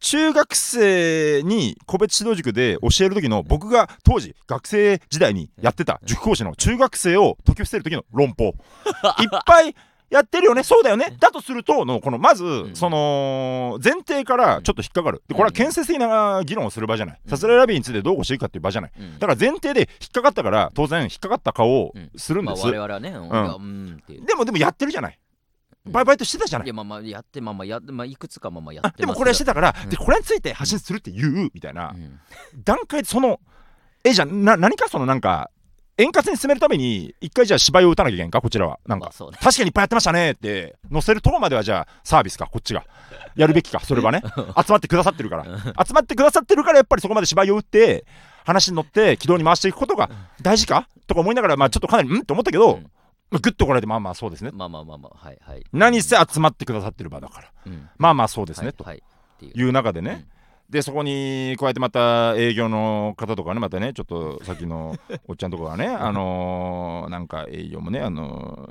[0.00, 8.54] 中学生に個別指導塾で教える時の僕が当時学生時代にやってた塾講師の中学生を解き伏せる時の論法。
[9.20, 9.74] いっぱい
[10.10, 10.62] やってるよね。
[10.62, 11.16] そうだよね。
[11.20, 12.70] だとするとのこのまず、ん。
[12.74, 15.22] その前提からちょっと引っかかる。
[15.28, 17.30] でこれは建設的な議論をする場じゃない、うん。
[17.30, 18.92] さすらいラビーについてどうこうしていくかっていう場じゃない。
[18.98, 19.18] うん。
[19.18, 23.26] だから前提で引っかかったから当然引っかかった顔をするんまあです、我々はねうん。
[23.26, 25.18] いやうんでもでもやってるじゃない
[25.88, 25.92] うん。
[25.92, 26.66] バイバイトしてたじゃない。
[26.66, 29.90] いやまあまあやってまあまあやまあいくつかまあまあやあってでもこれはしてたから、うん。
[29.90, 32.20] でこれについて発信するって言うみたいな、うん。
[32.64, 33.40] 段階でその
[34.04, 35.50] えじゃあな何かそのなんか
[36.00, 38.78] 円滑に進めるために一回じゃあ芝居を打たなきゃいけんかこちらは。
[38.86, 39.38] なんか、まあね。
[39.42, 42.84] 確かにいっぱいやってましたねって載せるとこまではじゃあサービスかこっちが
[43.34, 44.22] やるべきかそれはね。
[44.64, 45.44] 集まってくださってるから。
[45.84, 48.04] 集まってくださってるからやっぱりそこまで芝居を打って
[48.44, 50.08] 話に乗って軌道に回していくことが
[50.40, 50.88] 大事か？
[51.08, 52.20] とか思いながらまあちょっとかなりうん？
[52.20, 52.86] って思ったけど、うん
[53.30, 55.64] まあグッとこられてまあまあそうですねまあまあまあまあはいはい。
[55.72, 57.52] 何せ集まってくださってる場だから。
[57.66, 57.88] うん。
[57.98, 58.84] まあまあそうですね、と。
[58.84, 59.02] はい
[59.40, 59.72] はいいう。
[59.72, 60.26] 中でね、
[60.70, 68.68] でそこに加えてまた営業の方とかねまたねちょっとさっきのおっちゃんとかがねあのーなんか営業もねあの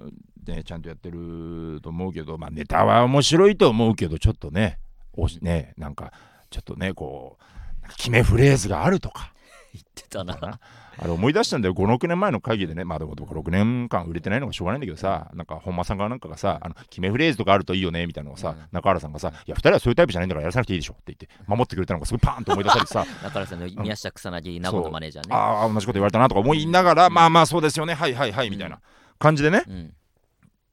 [0.48, 4.78] ーねちゃんとやってると思うけどまあネタは面白いと思うけどちょっとね
[5.14, 6.14] おしねなんか
[6.52, 7.38] ちょっとねこ
[7.84, 9.34] う決めフレーズがあるとか
[9.74, 10.60] 言ってたな。
[11.00, 11.74] あれ思い出したんだよ。
[11.74, 12.84] 56年前の会議でね。
[12.84, 15.30] まあでも僕6年間売れてないのがしょうがないんだけどさ。
[15.34, 18.06] なんか本間さんがなんかがさあの決めフレーズとかあるといいよね。
[18.08, 18.68] みたいなのをさ、うん。
[18.72, 23.06] 中原さんがさ「いや2人はそういうタイプじゃないんだからやらさなくていいでしょ」って言って守ってくれたのがすごいパーンと思い出されてさ。
[23.24, 25.36] 中原さんの宮下草薙名護のマネージャーね。
[25.36, 27.94] ああ同じこと言われたなとか思いながら、まあまあそうですよね。
[27.94, 28.80] はいはいはいみたいな
[29.20, 29.94] 感じでね、うん。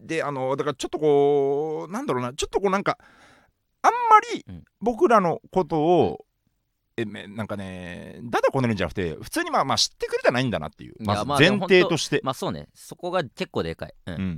[0.01, 2.33] であのだからちょっとこうなんだろうな。
[2.33, 2.99] ちょっとこうなんか
[3.83, 4.65] あんまりうん。
[4.81, 6.25] 僕らのことを、
[6.97, 10.95] えめなんかねだだこねるんじゃなくて普通にまあまあ知ってくれてないんだなっていう。
[11.01, 12.69] ま前提として、まあそうね。
[12.75, 13.95] そこが結構でかい。
[14.07, 14.15] うん。
[14.15, 14.37] うん、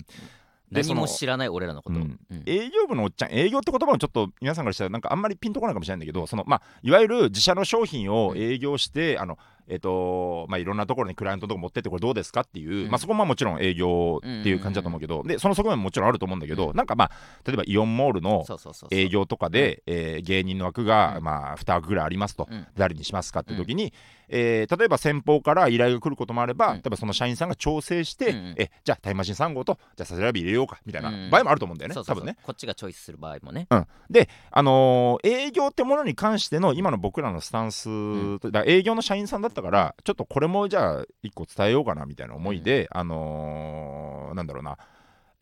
[0.70, 1.96] で何も知らない俺らのこと。
[1.96, 2.18] うん。
[2.30, 2.42] うん。
[2.46, 12.90] 営業部のおっちゃん営業って言葉もちょっと皆さんからしたらなんかあんまりピンとこないかもしれないんだけどそのまあいわゆる自社の商品を営業して、あのえっ、とまあいろんなところにクライアントのとこ持ってってこれどうですかっていう、うん。
[12.90, 17.10] まあそこももちろん営業っていう感じだと思うけど、でその側面ももちろんあると思うんだけど、なんかまあ
[17.44, 18.44] 例えばイオンモールの
[18.90, 21.24] 営業とかで、えー芸人の枠が、うん。
[21.24, 22.66] まあ2枠ぐらいありますと、うん。
[22.76, 23.92] 誰にしますかって時に、
[24.28, 26.74] えー例えば先方から依頼が来ることもあれば、うん。
[26.76, 28.54] 例えばその社員さんが調整して、うんうん。
[28.58, 32.22] えじゃあタイムマシン3号とじゃあサスラビ入れようかみたいなうん場合もあると思うんだよね、そうそうそう。
[32.22, 32.38] 多分ね。
[32.42, 33.66] こっちがチョイスする場合もね。
[33.70, 38.38] うん、で、あのー営業ってものに関しての今の僕らのスタンス、ん。
[38.50, 44.76] だ営業の社員さんだったからちょっとこれもじゃあ一個伝えようかなみたいな思いで、あのーなんだろうな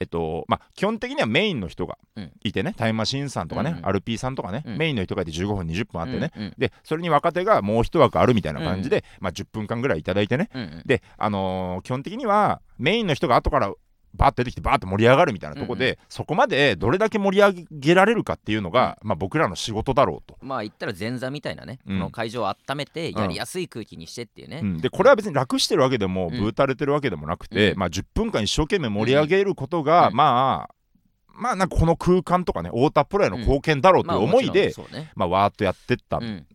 [0.00, 2.32] えっとまあ基本的にはメインの人がうん。
[2.44, 3.84] いてね、タイムマシーンさんとかね、うんうん。
[3.84, 4.76] RP さんとかね、うん。
[4.78, 6.54] メインの人がいて15分20分あってね、うんうん。
[6.58, 10.48] でそれに若手がもう一枠あるみたいな感じで、まあ、10分間ぐらいいただいてね。
[10.54, 10.82] うんうん。
[10.86, 13.72] で、あのー基本的にはメインの人が後から
[14.14, 20.38] バーッと出てきてバーッと盛り上がるみたいなところで、うんそこまでどれだけ盛り上げられるかっていうのが、まあ、僕らの仕事だろうと。
[20.40, 21.98] まあ言ったら前座みたいなね、うん。
[21.98, 24.78] この会場を温めてやりやすい空気にしてっていうね、うん。
[24.78, 26.40] でこれは別に楽してるわけでも、うん。
[26.40, 27.78] ぶうたれてるわけでもなくて、うん。
[27.78, 30.14] まあ、10分間一生懸命盛り上げることが、うん。
[30.14, 30.74] まあ
[31.36, 35.12] まあなんかこの空間とかね太田プロへの貢献だろうという思いで、もちろんそうね。
[35.16, 36.46] まあ、わーっとやってったっうん。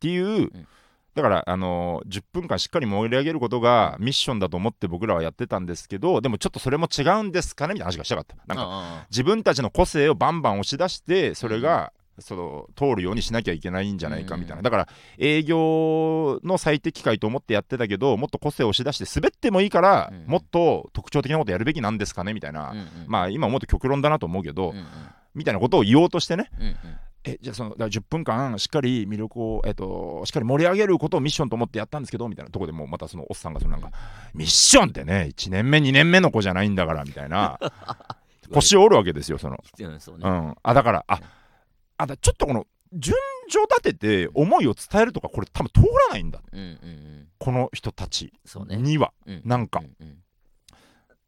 [0.00, 0.66] ていう、ん
[1.14, 7.74] だから、あのー10分間しっかり盛り上げることがミッションだと思って僕らはやってたんですけどでもちょっとそれも違うんですかね？
[7.74, 8.36] みたいな話がしたかった。
[8.46, 22.32] なんかあ自分たちの個性をバンバン押し出してそれが、その通るようにしなきゃいけないんじゃないかみたいな、うんだから営業の最適解と思ってやってたけどもっと個性を押し出して滑ってもいいから、うんもっと特徴的なことやるべきなんですかね？
[22.32, 22.72] みたいな、
[23.06, 24.72] まあ今もっと極論だなと思うけど、
[25.34, 26.50] みたいなことを言おうとしてね。
[26.58, 26.76] うんうん。
[27.26, 33.90] えじゃあそのだから10分間しっかり魅力を、えっと、しっかり盛り上げることをミッションと思ってやったんですけどみたいなところでもうまたそのおっさんがそのなんか、
[34.34, 37.58] ミッションってね1年目2年目の子じゃないんだからみたいな。
[38.52, 40.28] 腰を折るわけですよその、うんね。
[40.28, 41.18] うん、あだからあ
[41.96, 43.16] あだちょっとこの順
[43.50, 47.28] 序立てて思いを伝えるとかこれ多分通らないんだうんうんうん。
[47.38, 48.34] この人たち
[48.68, 49.42] には、うん。
[49.46, 49.80] なんか。
[49.80, 50.18] うんうん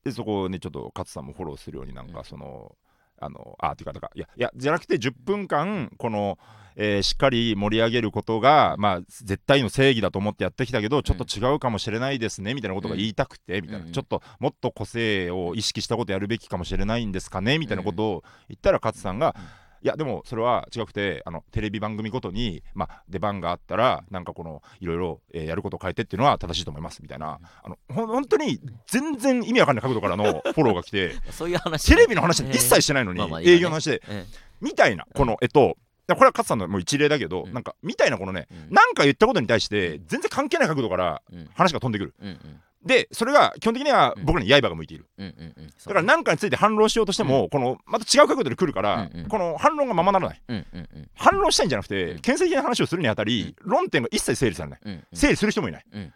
[0.04, 2.76] でそこをねちょっと勝さんもフォローするようになんかその、
[3.18, 6.38] あのあっていうかだからいやいやじゃなくて10分間この
[6.76, 27.38] えーしっかり盛り上げることが、まあ、絶対の正義だと思ってやってきたけどちょっと違うかもしれないですねみたいなことが言いたくてみたいな、うんちょっともっと個性を意識したことやるべきかもしれないんですかねみたいなことを言ったら勝さんが、うんいやでもそれは違くてあのテレビ番組ごとに、まあ、出番があったらなんかこのいろいろ、えーやることを変えてっていうのは正しいと思いますみたいな。
[27.62, 33.56] あのほん本当に全然意味わかんない角度からの フォローが来てそういう話テレビの話一切してないのに、まあまあいいわね。
[33.56, 34.26] 営業の話でえ
[34.60, 35.76] みたいなこのえっと
[36.14, 37.52] これは勝さんのもう一例だけど、うん。
[37.52, 38.74] なんかみたいなこのね、うん。
[38.74, 41.22] なんか言ったことに対して全然関係ない角度から
[41.54, 42.14] 話が飛んでくる。
[42.20, 44.24] うんうんでそれが基本的にはうん。
[44.24, 45.66] 僕らに刃が向いている、うんうんうん。
[45.66, 49.28] だから何かについて反論しようとしても、このまた違う角度で来るから、うんうん。
[49.28, 50.42] この反論がままならない。
[50.48, 51.10] うんうんうん。
[51.14, 52.18] 反論したいんじゃなくて、うん。
[52.20, 55.04] 建設的な話をするにあたり、論点が一切整理されない、うんうん。
[55.12, 56.12] 整理する人もいない、うん。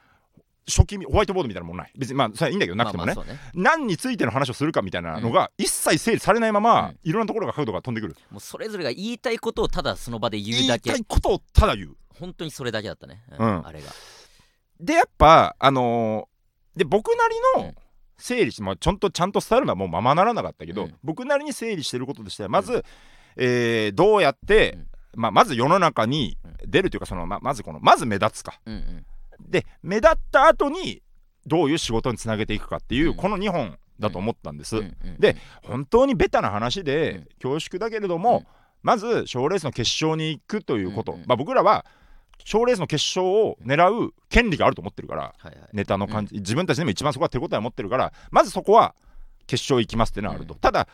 [0.69, 1.93] 初期ホワイトボードみたいなもんない。
[1.99, 3.41] 別にまあそれはいいんだけどなくてもね,、まあまあね。
[3.55, 6.99] 何についての話をするかみたいなのが一切整理されないまま、うん。
[7.03, 8.17] いろんなところが角度が飛んでくる。
[8.31, 10.91] もうそれぞれが言いたいことをただその場で言うだけ。
[10.91, 11.97] 言いたいことをただ言う。
[12.21, 13.67] 本当にそれだけだったね、うん。
[13.67, 13.91] あれが。
[14.79, 16.30] でやっぱあのー
[16.77, 17.15] で僕な
[17.57, 17.75] りのうん。
[18.23, 20.95] 整理して、まあ、ちゃんとちゃんと伝えるのはもうままならなかったけど、うん。
[21.03, 22.85] 僕なりに整理してることとしてはまず、
[23.37, 24.87] えーどうやって、うん。
[25.23, 28.61] まあ、まず世の中に出るというかそのままずこのまず目立つか。
[28.67, 29.07] うんうん。
[29.51, 31.03] で目立った後に
[31.47, 33.17] どういう仕事につなげていくかっていう、うん。
[33.17, 34.97] この2本だと思ったんです、うん。
[35.03, 35.17] うん。
[35.19, 38.47] で本当にベタな話で、うん恐縮だけれども、うん
[38.83, 41.85] まず賞レースの決勝に行くということ、うんうんまあ、僕らは
[42.45, 45.57] 賞レースの決勝を狙う権利があると思ってるからはいはい。
[45.73, 48.95] ネタの感じ、自分たちでも一番そこは手応えを持ってるからまずそこは
[49.47, 50.61] 決勝行きますっていうのはあると、うん。
[50.61, 50.89] ただ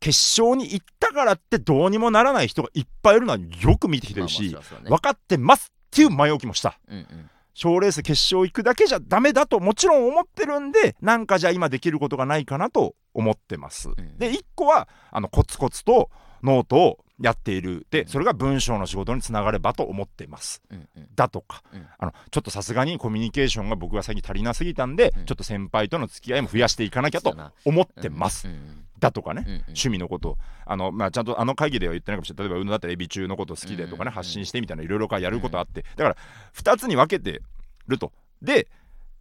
[0.00, 4.90] 決勝に行ったからってどうにもならない人がいっぱいいるのはよく見てきてるし、まあね。
[4.90, 7.30] 分かってますっていう前置きもしたうんうん。
[7.54, 13.94] 賞レース決勝行くだけじゃダメだともちろん思ってるんでなんかじゃあ今できることがないかなと思ってます、ん。
[14.18, 16.10] で1個はあのコツコツと
[16.44, 17.86] ノートをやっている。
[17.90, 18.08] でうん。
[18.08, 20.62] それが文章の仕事につながればと思ってます。
[20.70, 21.08] うんうん。
[21.14, 21.86] だとか、うん。
[21.98, 25.24] あのちょっとさすがにコミュニケーションが僕は最近足りなすぎたんで、うん。
[25.24, 29.60] ちょっと先輩との付き合いも増やしていかなきゃと思ってます、うんうんだとかね、うんうん。
[29.66, 30.38] 趣味のこと。
[30.64, 36.16] あの、まあ、ちゃんとあの会議では言ってないかもしれない例えば運動だったらエビ中のこと好きでとかね、発信してみたいないろいろやることあって、だから
[36.54, 37.42] 2つに分けて
[37.86, 38.12] ると。
[38.40, 38.68] で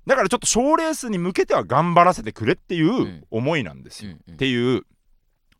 [0.06, 3.24] だからちょっと賞レースに向けては頑張らせてくれっていううん。
[3.30, 4.86] 思いなんですよ、っていう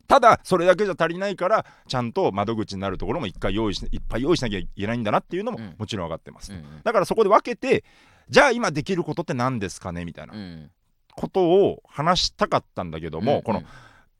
[0.06, 5.74] ただそれだけじゃ足りないからちゃんと窓口になるところも一回用意しいっぱい用意しなきゃいけないんだなっていうのもうん。
[5.78, 6.64] もちろん分かってます、うんうん。
[6.82, 7.84] だからそこで分けて
[8.28, 10.34] じゃあ今できることって何ですかねみたいな。
[10.34, 10.70] うん。
[11.16, 13.62] ことを話したかったんだけども、うんこの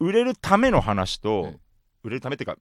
[0.00, 1.60] 売れるための話と、うん。
[2.02, 2.56] 売れるためっていうか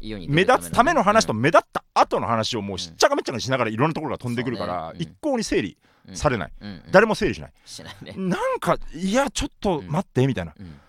[0.00, 1.40] 世に目立つための話とうん。
[1.40, 5.76] 目立った後の話をもうしっちゃかめっちゃかにしながらいろんなところが飛んでくるから、一向に整理
[6.08, 6.16] うん。
[6.16, 6.52] されない、
[6.90, 7.84] 誰も整理しない、し
[8.16, 10.80] なんかいやちょっと待ってみたいな、うん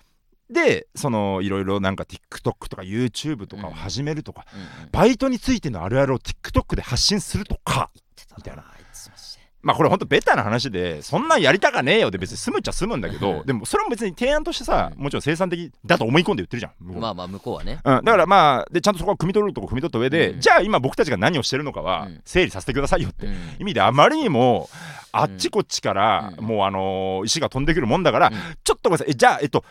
[0.52, 4.90] でそのいろいろなんか TikTok とか YouTube とかを始めるとか、うんうん。
[4.92, 7.90] バイトについてのあるあるを TikTok で発信するとか
[8.38, 8.66] みたいな。
[9.64, 15.04] まあこれほんとベタな話でそんなんやりたかねえよで別に済むっちゃ済むんだけどでもそれも別に提案としてさうん。
[15.04, 17.80] もちろん生産的だと思い込んで言ってるじゃんまあまあ向こうはね。
[17.86, 20.42] うん、だからまあでちゃんとそこは汲み取るとこ汲み取った上で、うん。
[20.42, 22.22] じゃあ今僕たちが何をしてるのかはうん。
[22.26, 23.36] 整理させてくださいよってうん。
[23.60, 24.68] 意味であまりにも
[25.12, 26.46] あっちこっちからうん。
[26.46, 28.34] もうあのー石が飛んでくるもんだから、うん。
[28.64, 29.12] ちょっとごめんなさい。
[29.12, 29.64] えじゃあえっと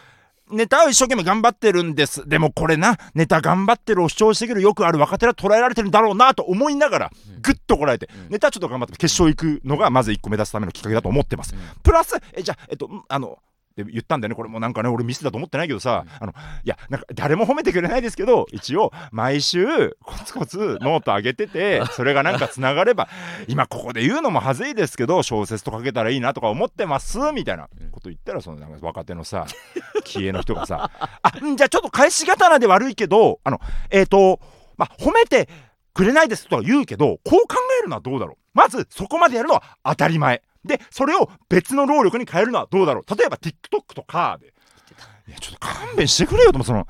[0.50, 2.28] ネタを一生懸命頑張ってるんです。
[2.28, 7.42] でもこれなネタ頑張ってるを主張してくるよくある若手は捉えられてるんだろうなと思いながらうん。
[7.42, 8.30] ぐっとこらえて、うん。
[8.30, 11.54] ネタちょっと頑張って決勝行くのがまず一個目指すためのきっかけだと思ってます。
[11.54, 11.60] うん。
[11.82, 13.38] プラスえじゃあえっとんあの
[13.76, 14.35] で言ったんだよね。
[14.35, 16.33] これもなんかね俺ミスだと思ってないけどさ、あの
[16.64, 23.09] いやなんか誰も褒めてくれないですけど一応毎週コツコツノート上げてて それがなんかつながれば
[23.46, 29.46] 今ここで言うのもはずいですけど小説とかけたらいいなとか思ってますみたいなこと言ったらそのなんか若手のさ
[30.04, 30.90] 気鋭の人がさ
[31.22, 34.40] 「あんじゃあちょっと返し刀で悪いけどあのえっ、と
[34.76, 35.48] まあ褒めて
[35.94, 38.37] くれないですとは言うけどこう考えるのはどうだろう。
[38.52, 43.16] まずそこまでやるのは当たり前でそれを別の労力に変えるのはどうだろう？
[43.16, 44.53] 例えば TikTok とかで。
[45.29, 46.87] いやちょっと勘弁してくれよともその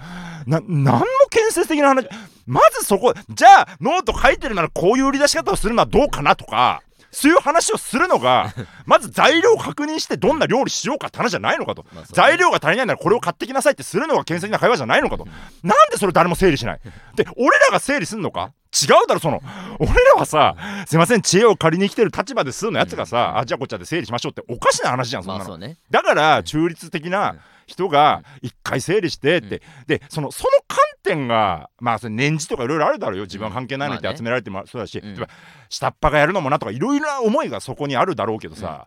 [0.46, 2.08] な何も建設的な話。
[2.46, 8.52] まずそこじゃあノート書いてるならこういう売り出し方をするのはどうかなとかそういう話をするのが
[8.86, 11.84] まず材料を確認してどんな料理しようかって話じゃないのかと。
[11.92, 15.26] まあ材料が足りないならこれを買ってきなさいってするのが建設的な会話じゃないのかと。
[15.62, 16.80] なんでそれ誰も整理しない？
[17.16, 18.52] で俺らが整理すんのか？
[18.72, 19.42] 違うだろその。
[19.78, 20.54] 俺らはさ
[20.86, 25.76] すいません知恵を借りに来てる立場ですのやつがさ、あじゃあこっちで整理しましょうっておかしな話じゃんそんなの、ね。
[25.90, 33.24] だから中立的な人が一回整理してって、でそのその観点がまあそれ年次とかいろいろあるだろうよ。
[33.24, 34.16] 自分は関係ないのにってまあね。
[34.18, 35.14] 集められてもそうだし、うん。
[35.14, 35.28] 例えば
[35.68, 38.86] 下っ端がやるのもなとかいろいろな思いがそこにあるだろうけどさ、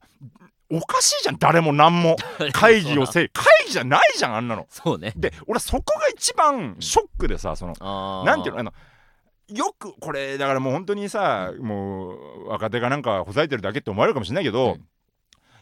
[0.71, 2.15] おかしいじゃん誰も何も。
[2.53, 4.65] 会議を整理会議じゃないじゃんあんなの。
[4.69, 5.13] そうね。
[5.15, 8.73] で俺はそこが一番ショックでさそのなんていうのあの
[9.55, 14.85] よくこれだからもう本当にさ、もう若手がなんかほざいてるだけって思われるかもしれないけど、うん。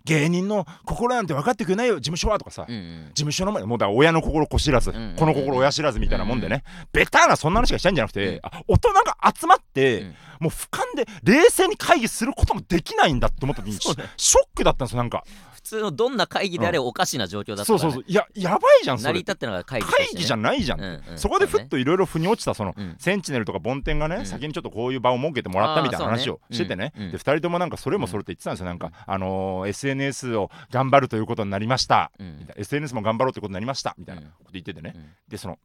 [0.03, 3.05] 芸人の心なんて分かってくれないよ事務所はとかさ、うんうん。
[3.09, 10.15] 事務所の前もうだ親の心子知らず、んうんうんこの心親知らずみたいなもんでね、ベターなそんな話がしたいんじゃなくて、うんあ大人が集まって、うん。
[10.41, 15.23] もう俯瞰で冷静に会議することもできないんだって思った時にショックだったんですよなんか
[15.63, 17.93] 普通のどんな会議であれおかしな状況だったそうから、ね。
[17.93, 19.09] そうそういややばいじゃんそれ。
[19.09, 19.93] 成り立ってのが会議ね。
[19.95, 21.17] 会議じゃないじゃん、うんうん。
[21.17, 22.95] そこでふっといろいろ腑に落ちたその、うん。
[22.99, 24.25] センチネルとかボンテンがね、うん。
[24.25, 27.11] 先にちょっとこういう場を設けてもらったみたいな話をしててね、うんうん。
[27.11, 28.65] で2人ともなんかそれもそれって言ってたんですよ。
[28.65, 32.39] なんか、あのー SNS を頑張るということになりました、うん。
[32.39, 32.61] みたいな。
[32.61, 33.95] SNS も頑張ろうということになりました。
[33.97, 35.09] みたいなうんこと言っててね、うん。
[35.27, 35.59] でその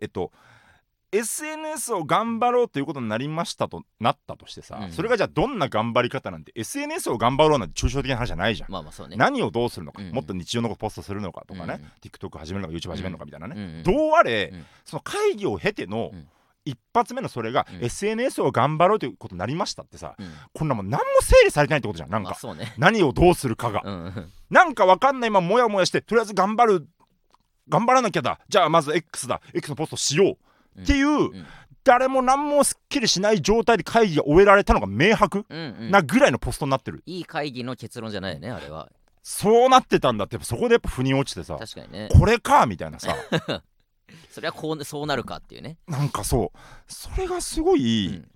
[0.00, 0.30] えっと
[1.12, 4.92] SNS を頑張ろうということになりましたとなったとしてさ、うん。
[4.92, 9.16] それがじゃあどんな頑張り方なんて SNS を頑張ろうなんて抽象的な話じゃないじゃん、まあまあそうね。
[9.16, 10.12] 何をどうするのか、うん。
[10.12, 12.10] もっと日常のことポストするのかとかね、うん。
[12.10, 16.28] TikTok 始めるのか YouTube 始めるのかみたいなね、どうあれ、うんその会議を経てのうん。
[16.68, 17.84] 一発目のそれが、うん。
[17.84, 20.32] SNS を頑張ろうということになりましたってさ、うん。
[20.52, 22.74] こんなもん何も整理されてないってことじゃんなんか、まあそうね。
[22.76, 24.32] 何をどうするかが、うんうん。
[24.50, 26.88] なんかわかんないままモヤモヤしてとりあえず頑張る
[27.68, 28.40] 頑張らなきゃだ。
[28.48, 29.40] じゃあまず X だ。
[29.54, 30.38] X のポストしよう
[30.82, 31.46] っていう、ん。
[31.84, 35.58] 誰も何もすっきりしない状態で会議が終えられたのが明白うん。
[35.58, 35.90] うん。
[35.90, 38.90] なぐらいのポストになってる、いい会議の結論じゃないよねあれは。
[39.22, 42.08] そうなってたんだってそこでやっぱ腑に落ちてさ確かにね。
[42.12, 43.14] これかみたいなさ。
[44.30, 46.58] それはこうそうなるかっていうね、なんかそう。
[46.86, 48.30] それがすごい、うん。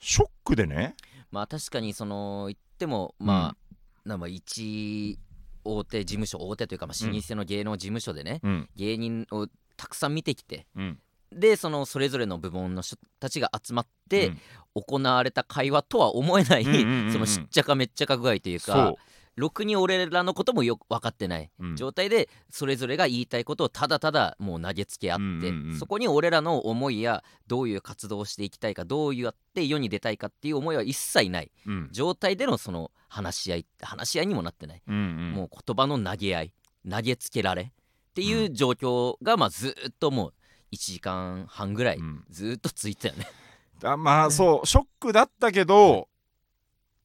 [0.00, 0.96] ショックでね。
[1.30, 5.18] まあ確かにその言ってもまあ、なまあ一
[5.64, 8.68] 大手事務所大手というかまあ老舗の芸能事務所でね、うん。
[8.76, 10.98] 芸人をたくさん見てきてうん
[11.32, 14.38] でそのそれぞれの部門の人たちが集まってうん。
[14.74, 16.70] 行われた会話とは思えない、そ
[17.18, 18.94] のしっちゃかめっちゃか具合というそか
[19.36, 31.50] ろくに俺らのこともよく分かってない、状態でそれぞれが言いたいことをただただもう投げつけ合って、そこに俺らの思いやどういう活動をしていきたいかどうやって世に出たいかっていう思いは一切ない。
[31.66, 31.88] うん。
[31.92, 35.32] 状態でのその話し合い話し合いにもなってない、うんうん。
[35.32, 36.54] もう言葉の投げ合い
[36.90, 40.34] 投げつけられっていう状況がまあずーっともう
[40.72, 42.24] 1時間半ぐらいうん。
[42.30, 43.26] ずーっと続いてたよね。
[43.84, 46.08] あまあそうショックだったけど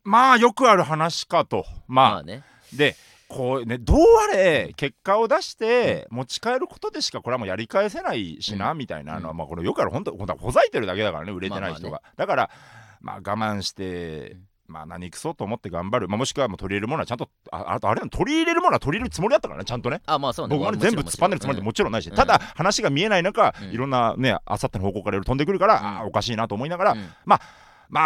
[0.03, 1.65] まあよくある話かと。
[1.88, 2.43] まあ、まあね。
[2.73, 2.95] で
[3.27, 3.97] こうねどう
[4.32, 9.38] あれ結果を出して持ち帰ることでしかこれはもうやり返せないしな、うみたいなのは、うん。
[9.38, 12.49] まあこれよくある本当本当はほざいてるだけだからね売れてない人が、まあまだから
[13.01, 20.01] まあ我慢して、うんまあ何くそと思って頑張る、まあ、もしくはもう取り入れるものはちゃんとああとあれ取り入れるものは取り入れるつもりだったからねちゃんとね。
[20.06, 20.56] あまあそうね。
[20.56, 22.15] 僕もね全部突っ張んでるつもりでもちろんないし、うん。
[22.15, 23.71] ただ話が見えない中、うん。
[23.71, 25.86] いろんなねあさっての方向からいろいろ飛んでくるから、うん。
[25.86, 27.10] ああおかしいなと思いながら、うん。
[27.25, 27.39] ま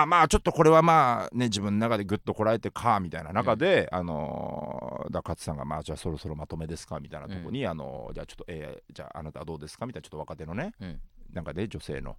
[0.02, 11.00] あまあちょっとこれはまあね自分の中でぐっとこらえてかみたいな中で、あのーだ勝さんがまあじゃあそろそろまとめですかみたいなとこに、あのーじゃあちょっとえーじゃああなたはどうですかみたいなちょっと若手のね、うん。
[11.34, 12.17] なんかね女性の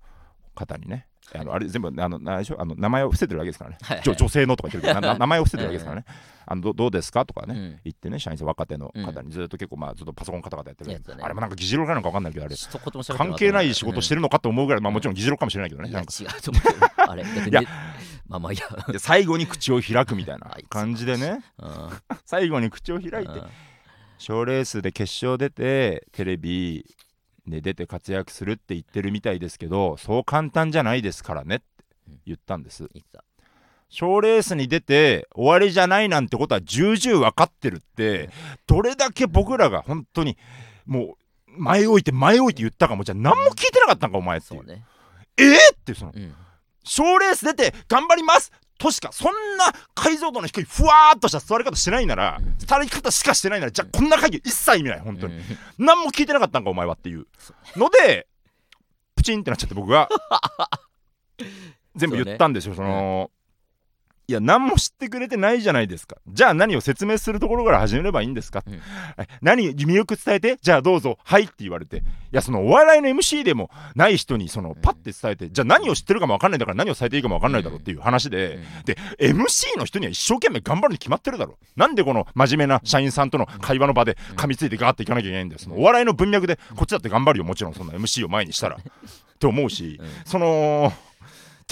[0.54, 2.60] 方にね、あのあれ全部あのなでしょ？
[2.60, 4.16] あの名前を伏せてるわけですからね、はいはい。
[4.16, 6.04] 女性のとか言ってるけど 名前を伏せてるわけですからね、
[6.46, 7.24] あのどどうですか？
[7.24, 7.80] とかね、うん。
[7.84, 11.00] 言ってね社員さん若手の方にずっと結構まあずっとパソコンカタカタやってる、ね。
[11.22, 12.56] あれもなんか議事録なのか分かんないけどあれ。
[13.16, 15.88] 関係ない仕事してるるのかと思うぐらい、まあもちろん議事録かもしれないけどね。
[15.88, 16.12] いやなんか。
[16.12, 16.62] 違うと思う
[17.08, 17.60] あれいや。
[17.62, 17.66] ね
[18.28, 18.68] まあまあいいや。
[18.92, 21.42] で最後に口を開くみたいな 感じでね。
[21.58, 21.90] うん。
[22.26, 23.40] 最後に口を開いて
[24.18, 26.84] 賞レースで決勝出てテレビ
[27.46, 31.64] で出て活躍するって言ってるみたいですけどそう簡単じゃないですからねって
[32.26, 32.88] 言ったんです。
[33.88, 38.30] 賞レースに出て終わりじゃないなんてことは重々分かってるって
[38.66, 40.38] どれだけ僕らが本当に
[40.86, 41.16] も
[41.48, 44.60] う前置いて前置いて言ったかもじゃあ何も聞いてなかったんかお前っていう。
[44.60, 44.84] そうね。
[45.36, 46.34] えーってそのうん。
[46.84, 52.54] 賞レース出て頑張りますとしかそんな解像度の低いふわーっとした座り方してないならうん。
[52.58, 55.42] 座り方しかしてないならじゃあこんな会議一切意味ない本当に、うん。
[55.78, 57.26] 何も聞いてなかったんかお前はっていう。
[57.38, 58.26] そので
[59.16, 60.08] プチンってなっちゃって僕が
[61.94, 63.30] 全部言ったんですよその、
[64.32, 66.16] いや何も知ってくれてないじゃないですか。
[66.26, 68.74] じゃあ何を説明するところから始めればいいんですか、うん。
[69.18, 70.56] え何魅力伝えて？
[70.62, 71.18] じゃあどうぞ。
[71.22, 71.98] はいって言われて。
[71.98, 78.62] いやそのお笑いの MC でもない人にそのパッて伝えて、じゃあ何を知ってるかも分かんないんだから何を伝えていいかも分かんないだろうっていう話で、うん。
[78.86, 85.58] で MC の人には一生懸命頑張るに決まってるだろなんでこの真面目な社員さんとの会話の場で噛みついてガーっていかなきゃいけないんだよ。
[85.58, 87.44] そのお笑いの文脈でこっちだって頑張るよ。
[87.44, 88.78] もちろんそんな MC を前にしたら。
[88.82, 90.08] って思うしうん。
[90.24, 90.92] その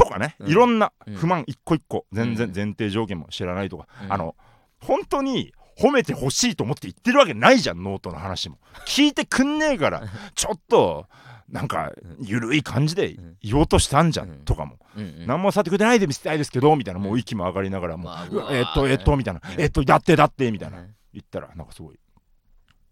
[0.05, 0.49] とかねうん。
[0.49, 1.15] いろんなうん。
[1.15, 2.55] 不満一個一個全然うん。
[2.55, 4.13] 前提条件も知らないとかうん。
[4.13, 4.35] あの
[4.81, 8.59] 本当に褒めてほしいと思って言ってるわけないじゃんノートの話も。
[8.87, 10.03] 聞いてくんねえから
[10.35, 11.07] ちょっと
[11.49, 14.31] なんかゆるい感じで言おうとしたんじゃうん。
[14.31, 14.79] んとかも。
[15.27, 18.15] 何もさってくれないで見せたいですけどみたいなもう息も上がりながらもう
[18.53, 19.41] えっとえっとみたいな。
[19.45, 19.61] うん。
[19.61, 20.79] えっとだってだってみたいな。
[20.79, 20.95] うん。
[21.13, 21.99] 言ったらなんかすごい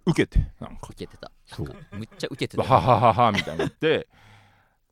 [0.06, 0.88] 受けてなんか。
[0.90, 1.30] 受けてた。
[1.46, 1.76] そう。
[1.92, 4.08] むっちゃ受けてたははははみたいになって。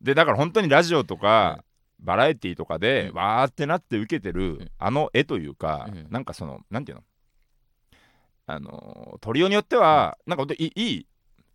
[0.00, 1.64] でだから本当にラジオとか
[2.00, 3.16] バラエティーとかで、うん。
[3.16, 4.70] わーってなって受けてる、ん。
[4.78, 6.06] あの絵というか、うん。
[6.10, 7.04] なんかそのなんていうの？
[8.48, 11.06] あのー取りようによっては、なんかほんといい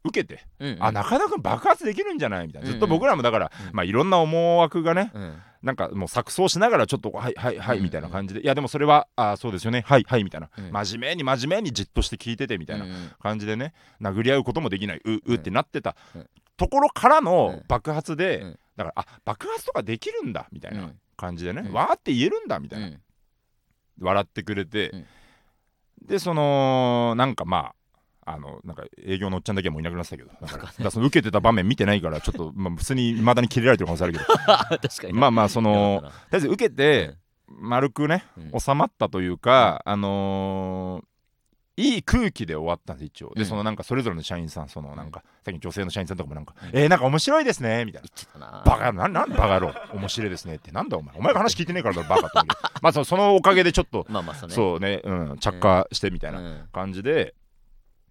[0.03, 0.83] 受けて、うんうん。
[0.83, 3.75] あ中田君爆発できるんじゃないみたいな、うんずっと僕らもだから、うん。
[3.75, 5.37] まあいろんな思惑がねうん。
[5.61, 7.83] なんかもう錯綜しながらちょっとはいはいはいうん。
[7.83, 9.83] みたいな感じで、いやでもそれはあそうですよね。
[9.85, 10.71] はいはいみたいな、うん。
[10.71, 13.11] 真面目に真面目にじっとして聞いててみたいなうんうん。
[13.21, 15.01] 感じでね殴り合うこともできない。
[15.05, 16.27] ううってなってた、うん。
[16.57, 17.63] ところからうのん。
[17.67, 20.99] 爆発で、うんだからあ爆発とかできるんだみたいなうん。
[21.17, 21.73] 感じでね、うん。
[21.73, 23.01] わーって言えるんだみたいな、うん。
[23.99, 25.05] 笑ってくれて、うん。
[26.07, 27.73] でそのなんかま
[28.25, 30.31] ああのなんか営業のおっちゃんだけはもういなくなってたけど。
[30.41, 34.25] だからその受けてた場面見てないから ちょっと、まあ、普通にいまだに切れられてる可能性あるけど。
[34.89, 37.15] 確かにまあまあそのとりあえず受けて
[37.47, 38.23] 丸くね
[38.57, 41.10] 収まったというか、あのー
[41.77, 43.33] いい空気で終わったんです一応。
[43.33, 43.47] で、うん。
[43.47, 48.09] そのなんかそれぞれの社員さんそのなんか、さっきの女性の社員さんとかもなんか、うんえー、なんか面白いですねみたいな。
[48.13, 48.63] 言ってたな。
[48.65, 50.71] バカなんなんバカ野郎面白いですねって。
[50.71, 52.47] なんだお前お前が話聞いてねえからだろバカって思う。
[52.47, 54.55] け どまあそそのおかげでちょっとまあまあそうね。
[54.55, 56.67] そうね、うん、着火してみたいなうん。
[56.73, 57.35] 感じで、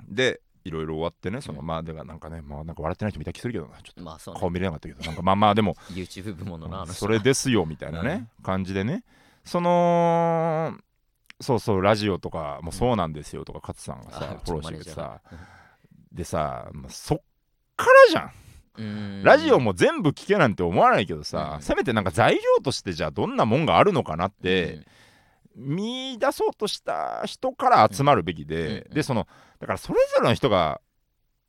[0.08, 3.76] でいろいろ終わってねそのまあだからなんかねまあなんか笑ってない人見た気するけどな。
[3.82, 4.36] ちょっまあそうね。
[4.38, 6.94] と顔見れなかったけどなんかまあまあでも YouTube 部門のなあの人。
[6.94, 9.04] それですよみたいなね、感じでね。
[9.44, 10.74] その
[11.40, 15.20] そうそうラジオとかもそうなんですよとか勝さんがさ、あフォローしてくれてさ。
[16.12, 17.18] でさ、まあそっ
[17.76, 18.30] からじゃん、
[18.78, 19.22] うん。
[19.22, 21.62] ラジオも全部聞けなんて思わないけどさ、うん。
[21.62, 24.86] せめてなんか材料としてじゃあどんなもんがあるのかなって、
[25.56, 28.94] 見出そうとした人から集まるべきで、うん。
[28.94, 29.26] でその
[29.60, 30.80] だからそれぞれの人が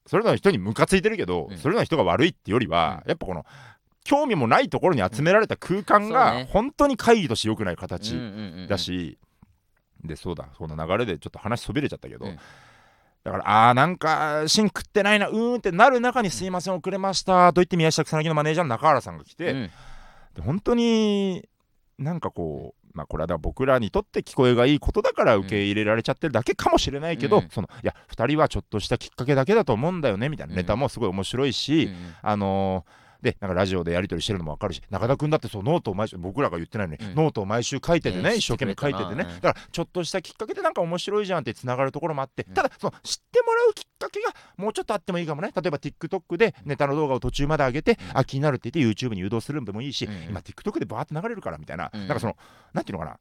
[0.06, 1.58] それぞれの人にムカついてるけど、うん。
[1.58, 3.46] それぞれの人が悪いってよりは、やっぱこの
[4.04, 6.50] 興味もないところに集められた空間がね。
[6.52, 8.18] 本当に会議として良くないうん形
[8.68, 9.20] だし、
[10.04, 12.38] でそうだその流れでちょっと話そびれちゃったけど、うん
[13.24, 19.70] だからあーなんか芯食ってないなうーんってなる中に「すいません遅れました」と言って宮下草薙のマネージャーの中原さんが来て、うん
[20.34, 21.48] で本当に
[22.00, 27.50] なんかこう、まあ、これは僕らにとって聞こえがいいことだから受け入れられちゃってるだけかもしれないけど、うん。
[27.50, 31.90] そのいや2人はちょっとしたきっかけだけだと思うんだよねみたいな、うんネタもすごい面白いし、
[32.24, 37.16] あのーでなんかラジオでやり取りしてるのも分かるし中田君だってそうノートを毎週僕らが言ってないのに、うん。
[37.16, 42.54] ノートを毎週書いててね、ね一生懸命書いててね、だからちょっとしたきっかけでなんか面白いじゃんってつながるところもあって、うん。
[42.54, 45.52] ただその知ってもらうきっかけがもうちょっとあってもいいかもね。
[45.56, 48.18] 例えば TikTok でネタの動画を途中まで上げて、うん。
[48.18, 50.14] あ気になるって言って YouTube に誘導するんでもいいし、うん。
[50.30, 52.08] 今 TikTok でバーって流れるからみたいな、うん。
[52.08, 52.36] なんかその
[52.74, 53.18] なんていうのかな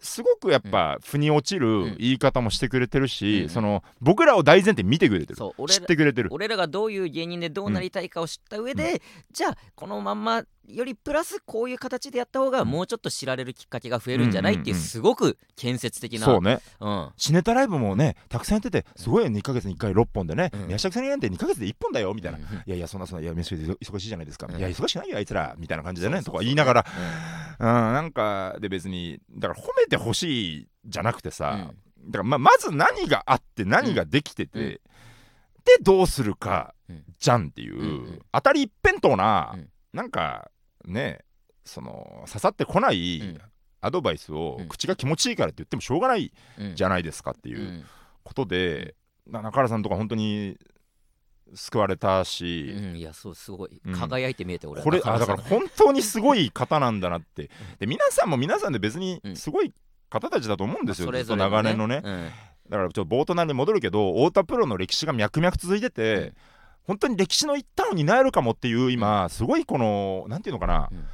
[0.00, 3.48] すごくやっぱ腑に落ちる言い方もしてくれてるし、うん。
[3.50, 5.38] その僕らを大前提に見てくれてる。
[5.68, 6.30] 知ってくれてる。
[6.32, 10.42] 俺らがどういう芸人でどうなりたいかを知った上で、じゃあこのまんま
[10.74, 16.60] よりプラスこういう形でやった方がもうちょっと知られるきっかけが増えるんじゃないっていうすごく建設的なそうね。
[16.80, 17.10] うん。
[17.16, 20.66] シネタライブもねたくさんやっててすごいよ2ヶ月に1回6本でね、うん。
[20.66, 24.58] 宮下草薙なんて2ヶ月で1本だよみたいな、うんいやいやそんなそんないや飯で忙しいじゃないですか、うん。
[24.58, 26.86] いや忙しくないよあいつらみたいな感じでねとか言いながら。
[26.88, 32.10] うんうんなんかで別にだから褒めてほしいじゃなくてさ、うん。
[32.10, 34.64] だからままず何があって何ができてて、うん。
[34.66, 34.80] で
[35.82, 37.04] どうするかうん。
[37.18, 39.68] じゃんっていう、当たり一辺倒な、うん。
[39.92, 40.50] なんか
[40.84, 41.20] ね
[41.64, 43.38] その刺さってこないうん。
[43.82, 44.68] アドバイスを、うん。
[44.68, 46.74] 口が気持ちいいからって言ってもしょうがないうん。
[46.76, 47.84] じゃないですかっていううん。
[48.22, 48.94] ことで、
[49.26, 50.58] な中原さんとか本当に
[51.54, 52.96] 救われたし、うん。
[52.96, 53.80] いやそうすごい。
[53.84, 53.94] うん。
[53.98, 57.50] 輝いて見えて俺はこれあだから本当にすごい方なんだなって。
[57.78, 59.36] で皆さんも皆さんで別にうん。
[59.36, 59.72] すごい
[60.10, 62.30] 方たちだと思うんですよ、それずっとぞれ長年のね、うん。
[62.68, 66.34] だからちょっと冒頭なんで戻るけど太田プロの歴史が脈々続いてて、うん
[66.90, 71.04] 本当に歴史の一端を担えるかもっていう今、すごいこのなんていうのかな、うん。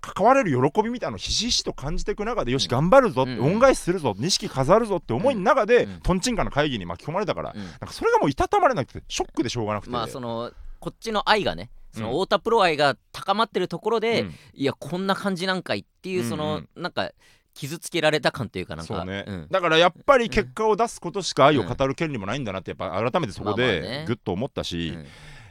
[0.00, 2.70] 関われる喜びみたいなのをひしひしと感じていく中でよしうん。
[2.70, 6.00] 頑張るぞ、うん恩返しするぞ錦飾るぞって思いの中で、うん。
[6.00, 7.62] とんちんかな会議に巻き込まれたから、うん。
[7.62, 14.34] なんかそれがもういたたまれなくてショックでしょうがなくて、まあそのこっちの愛がねそのうん太田プロ愛が高まってるところで、うん。
[14.54, 16.82] いやこんな感じなんかいっていうその、うん。
[16.82, 17.10] なんか
[17.60, 19.48] 傷つけられた感というかなんかそうね、ん。
[19.50, 23.80] だからやっぱり結果を出すことしか愛を語る権利もないんだなってやっぱ改めてそこまあまあね。
[23.80, 25.06] でぐっと思ったし、うん。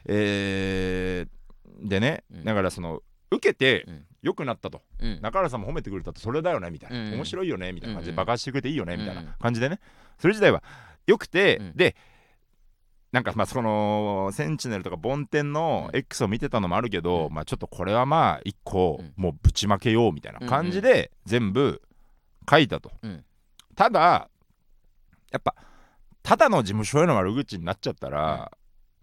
[0.05, 2.43] えーでね、うん。
[2.43, 4.05] だからその受けてうん。
[4.21, 4.81] 良くなったと。
[4.99, 5.21] うん。
[5.21, 7.13] 中原さんも褒めてくれたとそれだよねみたいな、うん。
[7.13, 9.79] 面白いよねみたいな感じでうん爆発してくれていいよねみたいうんな感じでね。
[10.17, 10.63] それ自体は
[11.05, 11.73] 良くて、うん。
[11.75, 11.95] で
[13.11, 15.97] なんかまあそのセンチネルとかボンテンのうん。
[15.97, 17.33] X を見てたのもあるけど、うん。
[17.33, 19.13] まあちょっとこれはまあ一個うん。
[19.15, 21.81] もうぶちまけようみたいな感じで全部
[22.49, 23.23] 書いたと、うん。
[23.75, 24.29] ただ
[25.31, 25.55] やっぱ
[26.23, 28.51] ただの事務所への悪口になっちゃったら、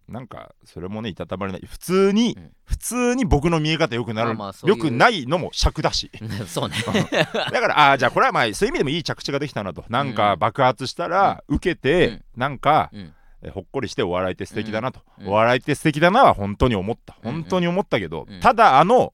[0.09, 1.63] なんかそれもねいたたまれない。
[1.67, 2.53] 普通に、うん。
[2.65, 4.77] 普通に僕の見え方良くなる、まあまあそういう。
[4.77, 6.11] 良くないのも尺だし。
[6.47, 6.77] そうね。
[7.13, 7.27] だ
[7.61, 9.85] からあーじゃあこれはまあそういう意味でもいい着地ができたなと。
[9.89, 12.25] なんか爆発したら受けて、うん。
[12.37, 13.15] なんか、うん。
[13.43, 15.29] えほっこりしてお笑いって素敵だなと、うん。
[15.29, 17.17] お笑いって素敵だなは本当に思った。
[17.23, 17.29] うん。
[17.29, 18.41] うん本当に思ったけど、うん。
[18.41, 19.13] ただあの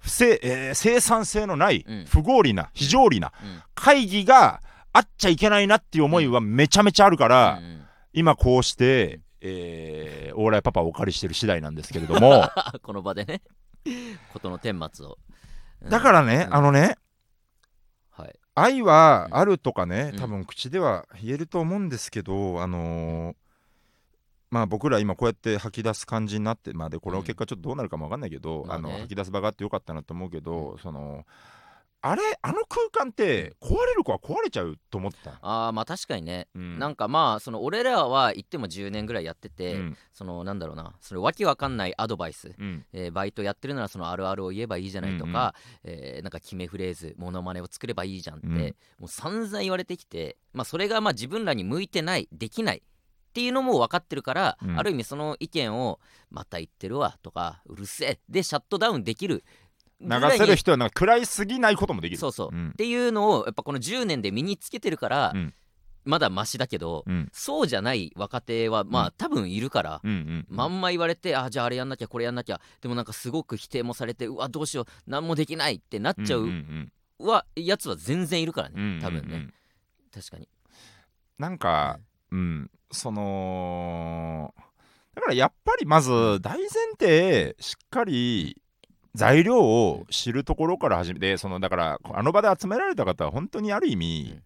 [0.00, 2.04] 不正,、えー生産性のない、うん。
[2.06, 3.62] 不合理な非条理なうん。
[3.74, 4.60] 会議が
[4.92, 7.60] あっちゃいけないなっていう思いはめちゃめちゃあるから、
[8.12, 12.42] 今こうして、えー、オーライパパをお借りしてる次第なんですけれども。
[12.82, 13.42] この場でね。
[14.32, 15.18] ことの顛末を、
[15.82, 15.90] うん。
[15.90, 16.54] だからね、うん。
[16.54, 16.96] あのね
[18.10, 18.38] はい。
[18.54, 20.18] 愛はあるとかね、うん。
[20.18, 23.36] 多分口では言えると思うんですけど、あのー
[24.50, 31.24] まあ僕ら今こうやって吐き出す感じになってまあでこの結果ちょっとどうなるかも分かんないけど、まあの吐き出す場があってよかったなと思うけど、その
[32.02, 36.78] あれあの空間って壊れる子は壊れちゃうと思ってた、あーまあ確かにね、うん。
[36.78, 39.96] なんかまあその俺らは言っても10年ぐらいやってて、うん。
[40.12, 42.86] そのなんだろうなそれわけわかんないアドバイス、うん。
[42.94, 48.56] えーバイトやってるならそのあるあるを言えばいいじゃないとか、えーなんか決めフレーズモノマネを作ればいいじゃんって、うん。
[48.56, 48.64] も
[49.02, 52.82] う散々言われてきて、まあ、それがまあ自分らに向いてないできない
[53.30, 54.78] っていうのも分かってるから、うん。
[54.78, 56.00] ある意味その意見を
[56.30, 59.44] また言ってるわとかうるせえでシャットダウンできる
[60.00, 62.18] 流せる人はなんか食らいすぎないこともできる。
[62.18, 62.70] そうそう、ん。
[62.70, 65.54] っていうのをやっぱこの10年で身につけてるから、うん。
[66.04, 67.28] まだマシだけど、うん。
[67.32, 69.12] そうじゃない若手はまあ、うん。
[69.16, 79.54] 多分いるから、うんうんまんま言われてあじゃああれやんなきゃこれやんなきゃでもなんかすごく否定もされてうわどうしよう何もできないってなっちゃんうんんは、やつは全然いるからうんうんね多分ね、うんうん
[80.12, 80.48] 確かに。
[81.38, 82.00] なんか、
[82.32, 84.54] うん、その
[85.14, 86.10] だからやっぱりまず
[86.40, 86.68] 大前
[86.98, 88.60] 提しっかり
[89.14, 94.40] 材料を知るところから始めてそのだからあの場で集められた方は本当にある意味、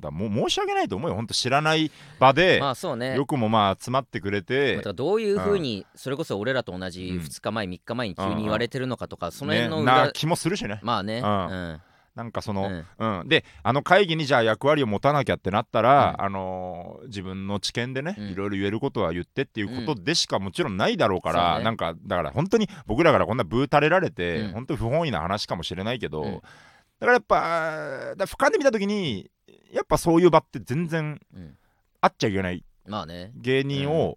[0.00, 1.16] だもう申し訳ないと思うよ。
[1.16, 3.16] 本当知らない場で、まあそうね。
[3.16, 7.18] よくもまあ集まってくれまてたどういうふうにそれこそ俺らと同じうん。
[7.18, 10.80] 2日前3日前に急に言われてるのかとかそのね辺の裏、な気もするしね。
[10.82, 11.80] まあね、ううんん
[12.16, 16.24] なんかその、うんうん、であの会議にじゃあ役割を持たなきゃってなったら、うん。
[16.24, 18.28] あのー自分の知見でね、うん。
[18.30, 21.64] いろいろ言えることは言ってっていうことでしかもちろんないだろうから、そうね。
[21.64, 24.52] なんかだから本当に僕らからこんなブー垂れられて、うん。
[24.52, 26.32] 本当に不本意な話かもしれないけど、うん。
[26.32, 29.30] だからやっぱだ俯瞰で見た時に
[29.70, 31.56] やっぱそういう場って全然うん。
[32.00, 33.32] あっちゃいけないまあね。
[33.36, 34.16] 芸人を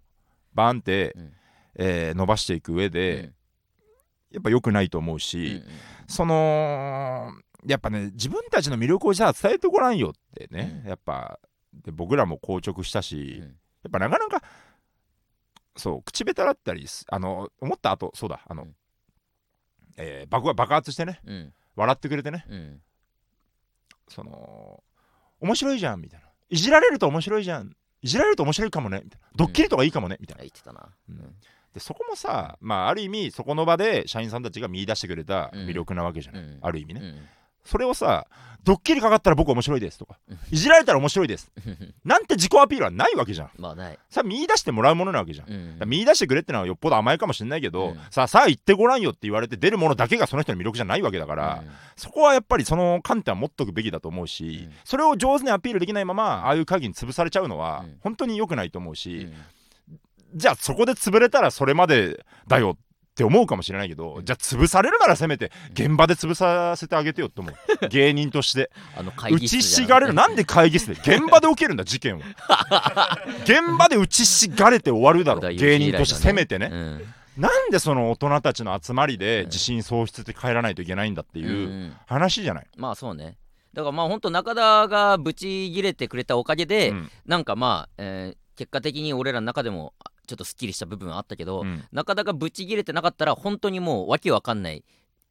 [0.54, 1.32] バーンって、うん。
[1.76, 3.32] えー伸ばしていく上で、
[4.30, 5.62] やっぱ良くないと思ううんし、
[6.06, 7.32] その
[7.66, 10.88] やっぱね自分たちの魅力をじゃあ伝えてごらんよってね、うん。
[10.88, 11.38] やっぱ
[11.72, 13.42] で僕らも硬直したうし、ん。
[13.42, 13.46] や
[13.88, 14.42] っぱなかなか
[15.76, 18.74] そう口下手だったりすあの思った後そうだあの、うん。
[19.96, 21.52] えー爆爆発してねうん。
[21.76, 22.80] 笑ってくれてねうん。
[24.08, 24.82] その
[25.40, 26.26] 面白いじゃんみたいな。
[26.48, 27.72] いじられると面白いじゃん。
[28.02, 29.28] いじられると面白いかもねみたいな。
[29.36, 30.42] ドッキリとかいいかもねみたいな。
[30.42, 31.16] 言ってたな、うん。
[31.16, 31.34] うん。
[31.72, 36.58] でそこもさまあある意味そこの場で社員さんたちが見出してくれた魅力なわけじゃない、うん。
[36.60, 37.20] ある意味ね、うん
[37.64, 38.26] それをさ
[38.62, 40.38] ドッキリかかったら僕面白いですとかうん。
[40.50, 41.50] いじられたら面白いです。
[42.04, 43.50] なんて自己アピールはないわけじゃん。
[43.56, 48.00] まあない、さあ見出してもらうものなわけじゃん、だうん見出してくれってのはよっぽど甘いかもしれないけど、うん。
[48.10, 51.70] さあさあ言ってごらんよって言われて出るものだけがその人の魅力じゃないわけだから、うん。
[51.96, 54.74] そこはやっぱりその観点は持っとくべきだと思うし、うん。
[54.84, 57.96] それを上手にアピールできないままああいう会議に潰されちゃうのはうん。
[58.02, 59.32] 本当に良くないと思ううし、ん
[60.34, 62.89] じゃあそこで潰れたらそれまでだよって
[63.24, 64.24] 思うかもしれないけど、うん。
[64.24, 67.54] じゃあ潰されるならせめて現場で潰させてあげてよって思う。
[67.88, 68.70] 芸人として。
[68.96, 70.14] あの会打ち議室じゃしがれる。
[70.14, 71.00] なんで会議室で？
[71.00, 72.20] 現場で起きるんだ事件を。
[73.44, 77.14] 現場で打ちしがれて終わるだろ芸人としてせめてね、うん。
[77.36, 79.46] なんでその大人たちの集まりでうん。
[79.46, 83.36] 自信喪失って帰らないといけないんだってうんいううん話じゃない、まあそうね。
[83.72, 87.10] だからまあ本当中田がブチギレてくれたおかげで、うん。
[87.26, 91.84] なんかまあ、えー結果的に俺らの中でもあちょっとすっきりした部分はあったけど、うん。
[91.90, 94.84] 中田がブチギレてなかったら本当にもうわけわかんない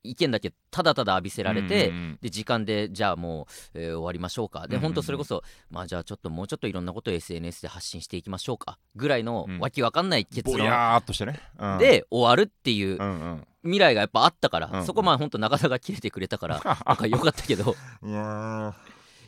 [0.04, 2.20] 意見だけただただ浴びせられて、うんうんうん。
[2.22, 4.68] で時間でじゃあもう、えー終わりましょうか。
[4.68, 4.82] でうんうんうん。
[4.82, 8.78] 本当それこそ、まあじゃあちょっともうちょっといろんなことを SNS で発信していきましょうか。
[8.96, 9.60] ぐらいのうん。
[9.60, 13.04] わけわかんない結論ぼやーっとしてね、うん、で終わるっていううんう
[13.36, 13.48] ん。
[13.64, 17.76] 未来がやっぱあったから、うんそこまあ本当中田が切れてくれたから なんか良かったけど。
[18.04, 18.74] いやー。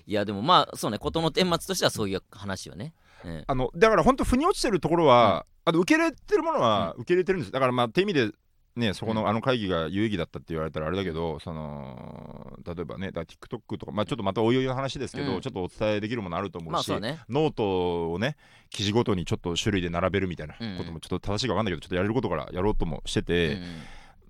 [0.08, 2.94] いやでもまあそうね事の顛末としてはそういう話よね、
[3.26, 7.52] うんあのだから本当腑に落ちてるところは、あの受け入れてるものは受け入れてるんです。
[7.52, 8.32] だからまあって意味で
[8.76, 15.42] ねそこの、うんあの会議が有意義だったって言われたらあれだけどその例えばねだ TikTok とかまあちょっとまたおいおいの話ですけど、うん。
[15.42, 17.20] ちょっとお伝えできるものあると思うし、まあそうね。
[17.30, 18.38] ノートをね
[18.70, 23.60] 記事ごとにちょっと種類で並べるみたいなうんこともちょっと正しいか分かんないけどちょっとやれることからやろうともしてて、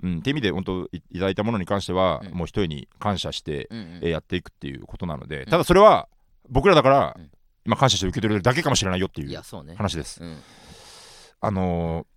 [0.01, 0.11] うん。
[0.11, 0.19] うん。
[0.19, 2.33] って意味で本当いいただいたものに関しては、うん。
[2.33, 3.85] もう一重に感謝して、うんうん。
[4.01, 5.45] えーやっていくっていうことなので、ん。
[5.45, 6.09] ただそれは
[6.49, 7.31] 僕らだから、うん
[7.65, 9.41] 今感謝して受け取れるだけかもしれないよっていう
[9.75, 10.23] 話です。
[10.23, 10.37] うん。
[11.41, 12.11] あのー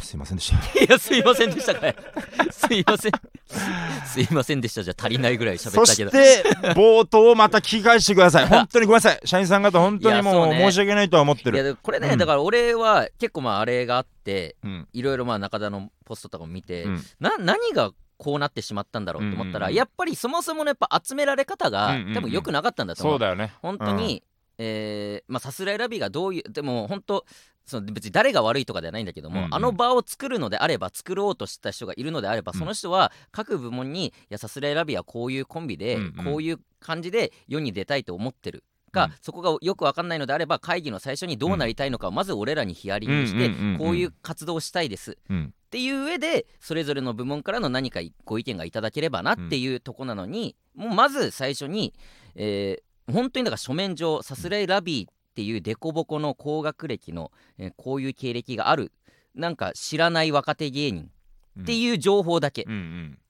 [0.00, 0.56] すいませんでした。
[0.78, 1.96] いやすいませんでしたかい。
[2.50, 3.12] すいません。
[4.06, 6.10] すいませんでしたじゃ足りないぐらい喋そったけど。
[6.10, 8.46] して冒頭また聞き返してください。
[8.46, 9.20] 本当にごめんなさい。
[9.24, 12.18] 社員さん方本当にもう申し訳ないとは思っていやるでこれね、うん。
[12.18, 14.88] だから俺は結構まああれがあってうん。
[14.92, 17.04] いろいろまあ中田のポストとかも見て、うん。
[17.20, 19.76] な何がこうなってしまったんだろうと思ったら、うんうんうん。
[19.78, 22.14] やっぱりそもそものやっぱ集められ方が、うんうんうん。
[22.14, 23.14] 多分良くなかったんだと思う。
[23.14, 23.54] そうだよね。
[23.62, 24.22] 本当に、
[24.58, 27.24] えーまあさすらいラビがどういうでも本当
[27.64, 29.54] その別に誰が悪いとかではないんだけども、うんうん。
[29.54, 32.58] あの場を作るのであれば作ろうとした人がいるのであれば、うん。
[32.58, 36.24] その人は各部門にいやさすらいラビはこういうコンビで、うんうん。
[36.24, 39.12] こういう感じで世に出たいと思ってるか、うん。
[39.20, 45.16] そこがよく分かんないのであれば会議の最初にどうなりたいのかをまず俺らにヒアリングして、こういう活動をしたいです。
[45.30, 45.54] うん。
[45.68, 51.94] っていう上でそれぞれの部門からの何かご意見がいただければなっていうとこなのに、もうまず最初に、
[52.34, 58.92] えー本当にだから書面上さすらいラビーっていうデコボコの高学歴の、えーこういう経歴がある
[59.34, 61.10] なんか知らない若手芸人
[61.58, 62.66] っていう情報だけ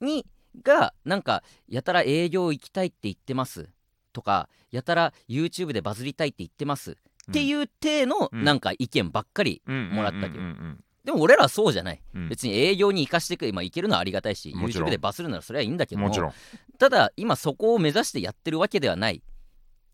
[0.00, 0.26] に、
[0.64, 3.68] がなんかやたら営業行きたいって言ってます
[4.12, 6.92] とかやたら YouTube でバズりたいって言ってます。
[6.92, 6.94] っ
[7.32, 8.44] ていう体のうん。
[8.44, 10.44] なんか意見ばっかり、うんもらったけど。
[11.04, 12.02] でも俺らはそうじゃない。
[12.14, 12.22] うん。
[12.22, 16.08] うん別に営業に生かしてくれ、まあ、いけるのはありがたいし YouTube でバズるならそれはいいんだけども。
[16.08, 16.32] もちろん。
[16.78, 19.22] ただ今そこを目指してやってるわけではない。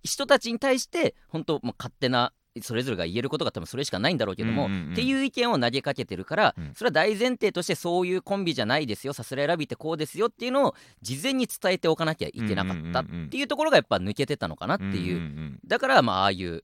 [0.03, 2.33] 人たちに対して本当もう勝手な
[2.63, 4.93] それぞれが言えることが多分それしかないんだろうけども、うんうんうん。
[4.93, 6.73] っていう意見を投げかけてるから、うん。
[6.75, 16.63] それは大前提としてそういうコンビじゃないですよさすらいラビってこうですよっていうのを事前に伝えておかなきゃいけなかったっていうところがやっぱ抜けてたのかなっていう、んだからまあああいう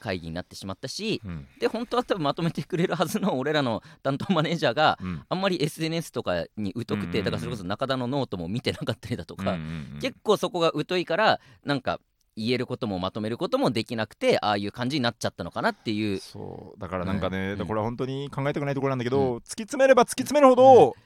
[0.00, 1.30] 会議になってしまったしうん。
[1.30, 5.22] うんで本当は多分まとめてくれるはずの俺らの担当マネージャーがうん。
[5.28, 9.98] あんまり SNS とかに疎くうんうんうんてだからそれこそ中田のノートも見てなかったりだとか、うんうんうん。
[10.00, 12.00] 結構そこが疎いからなんか
[12.38, 16.18] 言えることもまとめることもできなくてああいう感じになっちゃったのかなっていう。
[16.18, 16.80] そう。
[16.80, 17.66] だからなんかね、うん。
[17.66, 20.96] これは本当に考えたくないところなんだけど、突き詰めれば突き詰めるほど、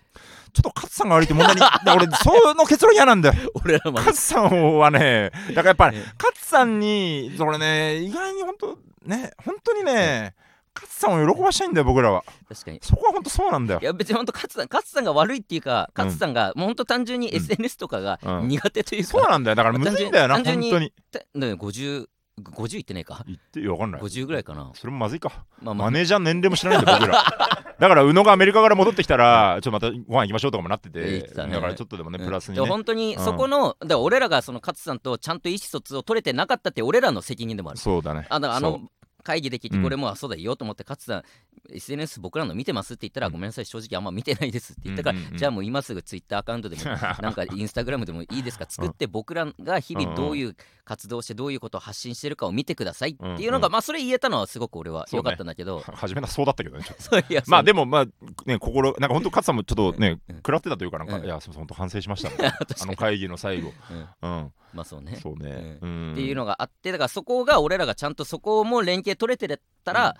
[0.52, 1.62] ちょっと勝さんが悪いって問題に
[1.96, 3.50] 俺その結論嫌なんだよ。
[3.64, 10.34] 俺らも勝さんはねだからやっぱりね勝さんにそれね意外に本当ね本当にね
[10.74, 12.24] 勝さんを喜ばしたいんだよ僕らは。
[12.48, 12.80] 確かに。
[12.82, 13.80] そこは本当そうなんだよ。
[13.80, 16.04] いや別に本当勝さん勝さんが悪いっていうかうん。
[16.04, 17.36] 勝さんがもう本当単純にうん。
[17.36, 18.48] SNS とかがうん。
[18.48, 19.54] 苦手というか、そうなんだよ。
[19.54, 20.92] だからむずいんだよな単純に本当に。
[21.10, 22.06] てだから50
[22.40, 23.22] 50いってねえか？
[23.26, 24.00] 言ってわかんない。
[24.00, 24.70] 50ぐらいかな。
[24.74, 25.44] それもまずいか。
[25.60, 25.86] まあまあ。
[25.88, 27.24] マネージャーの年齢も知らないんだよ僕ら。
[27.78, 31.20] だから宇野がアメリカから戻ってきたらちょっとまたご飯行きましょうとかもなってて。
[31.34, 32.24] だからちょっとでもねうん。
[32.24, 32.66] プラスにね。
[32.66, 37.78] 本当にそこの、だから俺らがその勝さんとちゃんと意思疎通を取れてなかったって俺らの責任でもある。
[37.78, 38.26] そうだね。
[38.30, 38.80] あだからあの
[39.22, 39.82] 会議で聞いてうん。
[39.82, 41.22] これもあそうだ言おうと思って勝さん
[41.70, 43.32] SNS 僕らの見てますって言ったら、うん。
[43.32, 46.82] ごめんなさい正直あんま見てないですって言ったから、じゃあもう今すぐツイッターアカウントでも
[47.22, 48.66] なんかインスタグラムでもいいですか？
[48.68, 56.84] 作って僕らが日々どういう活動をしてどういうことを発信してるかを見てくださいっていうのが、まあそれ言えたのはすごく俺は良かったんだけど、初めはそうだったけどね
[57.46, 58.06] まあでもまあ
[58.46, 61.24] ね心なんか本当勝さんもちょっとねうん食らってたというかなんかうん。
[61.24, 62.30] いやすみません本当反省しました
[62.82, 63.72] あの会議の最後。
[63.90, 63.98] うん。
[63.98, 64.52] うん。
[64.74, 65.16] まあそうね。
[65.22, 65.78] そうね。
[65.80, 66.12] うん。
[66.12, 70.16] っていうのがあってだからそこが俺らがちゃんとそこも連携取れてたら、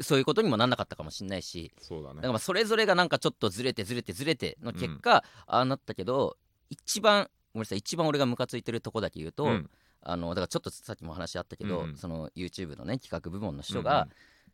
[0.00, 2.16] そういうことにもなんなかったかもしれないしそうだね。
[2.16, 6.36] だからまあそれぞれがなんかちょっとずれてずれてずれての結果、ああなったけど
[6.70, 9.70] 一番ごめんなさい一番俺がムカついてるとこだけ言うと、うん。
[10.06, 11.88] あのだからちょっとさっきも話あったけど、うん。
[11.90, 14.08] うんその YouTube のね企画部門の人うんが、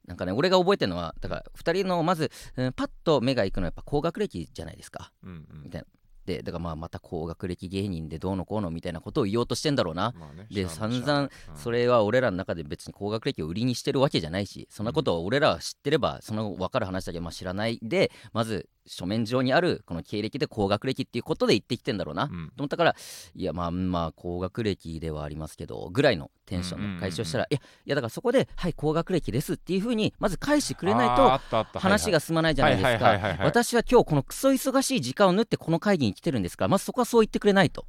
[0.06, 5.12] なんかね俺が覚えてるのはだから2人のまず、うんパッと目がいくのはやっぱ高学歴じゃないですか。
[5.24, 5.62] うんうん。
[5.64, 5.86] みたいな
[6.30, 11.30] でだからまあまた高学歴芸人でどうのこうのみたいなことを言おうとしてんだろうな、まあねで散々うん。
[11.56, 22.52] それは俺らの中で別に高学歴を売りにしてるわけじゃないしそんなことを俺らは知ってればその分かる話だけど、まあ、知らないでまず書面上にあるこの経歴で高学歴っていうことで言ってきてんだろうな、とうん。
[22.58, 22.96] 思ったから
[23.34, 33.36] いやまあまあ高学歴ではありますけどぐらいのテンションの解消したら、いやいやだからそこではい高学歴ですっていうふうにまず返してくれないと話が進まないじゃないですか。
[33.44, 37.86] 私は今日このクソ忙しい時間を縫ってこの会議に来てるんですからまずそこはそう言ってくれないと。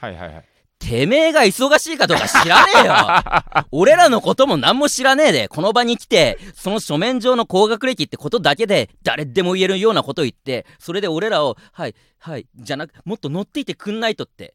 [0.00, 0.44] はいはいはい
[0.80, 2.94] てめえが忙しいかどうか知らねえよ。
[3.70, 5.48] 俺らのことも何も知らねえで。
[5.48, 14.54] この場に来てその書面上の高学歴ってことだけで誰でも言えるようなことを言ってそれで俺らをはいはいじゃなくもっと乗っていてくんないとって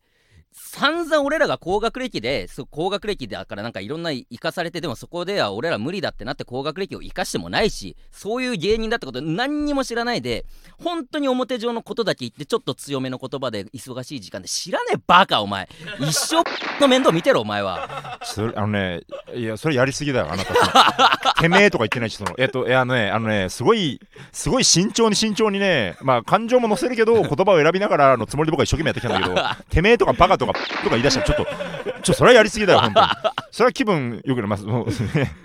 [0.57, 10.45] 散々俺らが高学歴でそう高学歴だからなんかいろんな生かされてでもそこでは俺ら無理だってなって高学歴を生かしてもないしそういう芸人だってこと何にも知らないで
[10.81, 15.67] 本当に表上のことだけ言ってちょっと強めの言葉で忙しい時間で知らねえバカお前。
[15.99, 16.37] 一生
[16.79, 18.19] の面倒見てろお前は。
[18.23, 19.01] それあのね
[19.35, 21.33] いやそれやりすぎだよあなた。
[21.41, 23.99] てめえとか言ってないしそのえっといやあのねあのねすごい
[24.31, 33.07] すごい慎重に慎重にねまあ感情も乗せるけど言葉を選びながらのつもりで僕は一生懸命やってきたんだけど てめえとかバカとかとか言い出したらちょっとちょそれはやりすぎだよ 本当に。
[33.51, 34.65] それは気分よくなります。
[34.65, 34.87] もう
[35.17, 35.35] ね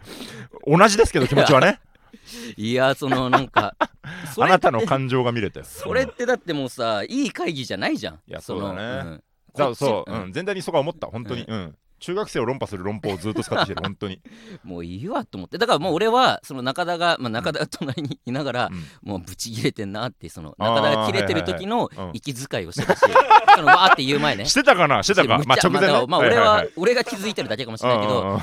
[0.67, 1.81] 同じですけど気持ちはね。
[2.57, 8.15] いやそのなんか あなたの感情が見れたよそれってだってもうさいい会議じゃないじゃん。
[8.15, 9.11] いやそうだね。
[9.11, 9.23] ん。
[9.57, 14.21] そうそう、うん、全体にそこは思った本当に、うん中学生を論破する論法をずっと使ってきてる 本当に、
[14.65, 15.59] もういいわと思って。
[15.59, 19.09] だからもう俺はその中田が、まあ、中田が隣にいながら、うん。
[19.09, 23.01] もうブチ切れてんなってその中田が切れてる時の息遣いをしてたし、
[23.55, 24.47] そのわーって言う前ね。
[24.47, 25.41] してたかなしてたか？
[25.47, 25.89] まあ直前ね。
[25.89, 28.41] まあまあ俺は,、俺が気づいてるだけかもしれないけど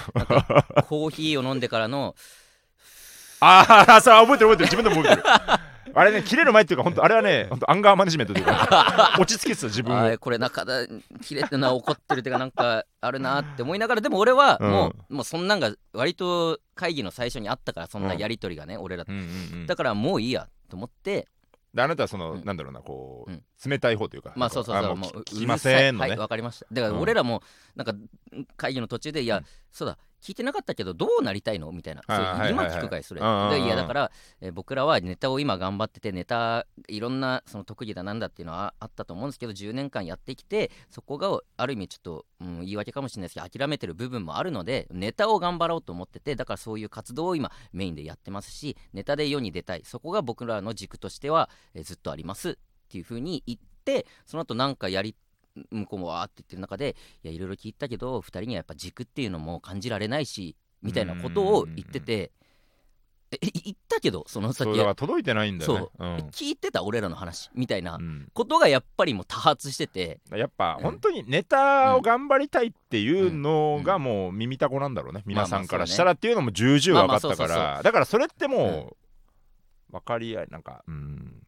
[0.84, 2.16] コーヒーを飲んでからの
[3.40, 5.24] ああ、それ覚えてる覚えてる、自分でも覚えてる。
[5.94, 10.88] あれね、切れる前っていうか、本当あれはね、本当アンガーマネジメントというか、 落ち着けてた自分これ中田
[11.22, 19.12] 切れてるな怒ってるっていうかなんかあるなって思いながらでも俺はもう,、もうそんなんが割と会議の最初にあったからそんなやり取りがね、俺らと。
[19.12, 19.68] うんうんうん。
[19.68, 21.28] だからもういいやと思って。
[21.74, 22.46] であなたはその、うん。
[22.46, 23.44] なんだろうな、こう、うん。
[23.66, 26.08] 冷たい方というか、まあそうそうそうあもう聞きませんのね。
[26.08, 26.10] うるさい。
[26.12, 26.66] はいわかりました。
[26.72, 27.44] だからうん俺らも
[27.76, 27.94] なんか
[28.56, 29.46] 会議の途中でいや、うん。
[29.72, 31.72] そうだ聞いてなかったけどどうなりたいの？
[31.72, 32.02] みたいな、
[32.50, 33.50] 今聞くかいそれ、うんうんうん。
[33.52, 34.12] でいやだから、
[34.42, 49.84] えー僕らはネタを今頑張っててネタいろんなその特技だなんだっていうのはあったと思うんですけど10年間やってきてそこがある意味ちょっと、うん、言い訳かもしれないですけど諦めてる部分もあるのでネタを頑張ろうと思っててだからそういう活動を今メインでやってますしネタで世に出たい。
[49.86, 52.50] そこが僕らの軸としては、えーずっとあります。
[52.50, 52.56] っ
[52.90, 55.16] ていうふうに言ってその後なんかやり
[55.72, 62.32] 向こうもわーって言ってる中でいやいろいろ聞いたけど2人にはやっぱ軸っていうのも感じられないしみたいなことを言ってて
[63.32, 65.88] えい言ったけどその先そうだから届いてないんだよね。
[66.00, 66.06] う。
[66.06, 66.16] ん。
[66.30, 68.30] 聞いてた俺らの話みたいなうん。
[68.34, 70.22] ことがやっぱりもう多発してて。
[70.32, 70.84] やっぱうん。
[70.84, 77.82] 本当にネタを頑張りたいっていうのがもう耳たこなんだろうね、皆さんからしたらっていうのも重々分かったから。
[77.84, 78.96] だからそれっても
[79.92, 81.44] う分かり合いなんかうん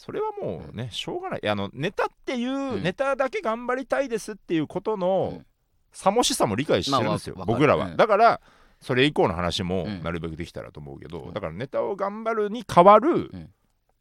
[0.00, 1.46] それはもうねしょうがない。
[1.46, 2.82] あのネタっていう、うん。
[2.82, 5.46] ネタだけ頑張りたいですっていうことうのん。
[5.92, 7.96] さもしさも理解してるんですよ、まあ僕らは、うん。
[7.98, 8.40] だから
[8.80, 10.02] それ以降の話もうん。
[10.02, 11.34] なるべくできたらと思うけど、うん。
[11.34, 13.50] だからネタを頑張るに変わるん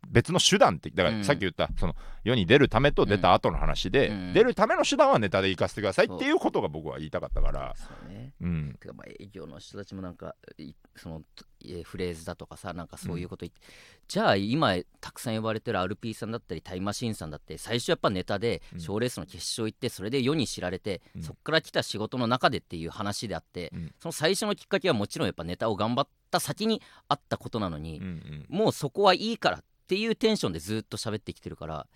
[0.07, 1.19] 別の手段ってだかうん。
[1.19, 4.33] らさっき言ったその世に出るためと出た後の話で、うん。
[4.33, 8.33] 出るための手段はネタで生かしてくださいっていうことが僕は言いたかったから、そうね。
[8.41, 11.21] うん、てかまあ営業の人たちもなんかいその
[11.65, 13.59] えーフレーズだとかさなんかそういうこと言って、
[14.07, 18.79] じゃあ今たくさん呼ばれてる RP さんだったりタイムマシーンさんだって最初やっぱネタでうん。
[18.79, 21.23] 賞、ーレースの決勝行ってそれで世に知られて、うん。
[21.23, 23.93] そっから来た仕事の中でっていう話であって、うん。
[23.99, 28.45] その最初のきっかけはもちろんやっぱネタを頑張った先にあったことなのにうん、うん。
[28.49, 31.87] もうそこはいいからっていうテンションでずっと喋ってきてるから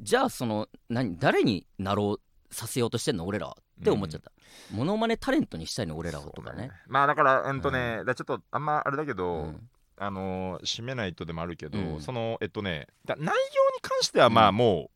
[0.00, 3.56] じゃあその何誰になろうさせようとしてんの俺らは？
[3.80, 4.30] って思っちゃった、
[4.70, 6.70] モノマネタレントにしたいの俺らをとかね。
[6.86, 9.68] まあだからうんとね、だからちょっとあんまあれだけうど、ん。
[9.96, 12.00] あのー締めないとでもあるけど、うん。
[12.00, 13.36] そのえっとねだ内容に
[13.80, 14.56] 関してはまあうん。
[14.56, 14.90] も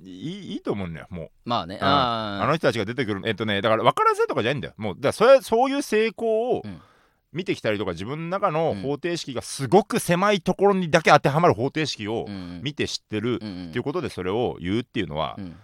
[0.00, 1.30] う、いいいいと思うんだよもう。
[1.44, 1.80] まあねうん。
[1.84, 4.74] あの人たちが出てくるえっとねだから分からせとかじゃないんだよ。
[4.78, 6.80] もうだそれそういう成功をうん
[7.32, 8.82] 見てきたりとか自分の中のうん。
[8.82, 12.26] 方程式がすごく狭いところにだけ当てはまる方程式を
[12.62, 15.50] 見て知ってるっていうことでそれを言うっていうのは、うん。
[15.50, 15.58] だか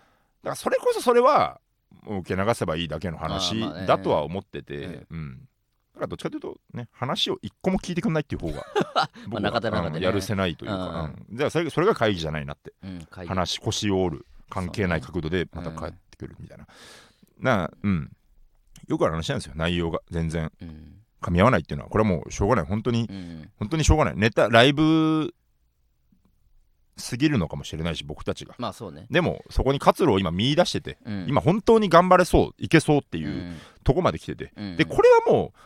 [0.50, 1.60] らそれこそそれは
[2.02, 5.06] もう受け流せばいいだけの話だとは思ってて、うん。
[5.10, 5.48] うん。
[5.94, 8.64] だからどっちかというとね話を一個も聞いてくんないっていう方が
[9.28, 12.72] 僕はやるせないというか、うんじゃあそれそれが会議じゃないなって。
[13.26, 16.66] 話腰を折る関係ない角度でまた帰ってくるみたいな、
[17.38, 18.10] なあうん。
[18.86, 19.52] よくある話なんですよ。
[19.56, 20.50] 内容が全然。
[20.62, 22.64] うん噛み合わないっていうのはこれはもうしょうがない。
[22.64, 23.50] 本当にうん。
[23.58, 24.14] 本当にしょうがない。
[24.16, 25.34] ネタライブ
[26.96, 28.54] すぎるのかもしれないし僕たちが。
[28.58, 29.06] まあそうね。
[29.10, 31.26] でもそこに活路を今見出してて、うん。
[31.28, 33.56] 今本当に頑張れそういけそうってういうん。
[33.84, 34.76] とこまで来てて、うん。
[34.76, 35.58] でこれはもう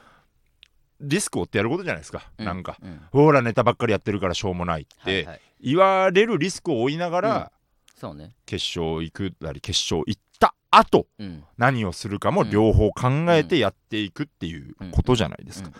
[1.00, 2.76] リスクを負ってやることじゃないですか、うなんか。
[2.82, 3.00] うん。
[3.10, 5.26] ほらネタばっかりやってるからしょうもないって
[5.60, 7.52] 言われるリスクを負いながら、
[7.96, 8.34] そうね。
[8.46, 10.31] 決勝行くなり決勝行った
[10.72, 11.44] 後うん。
[11.58, 15.74] 何をするかも両方考えてやっていくっていうことじゃないですか、うん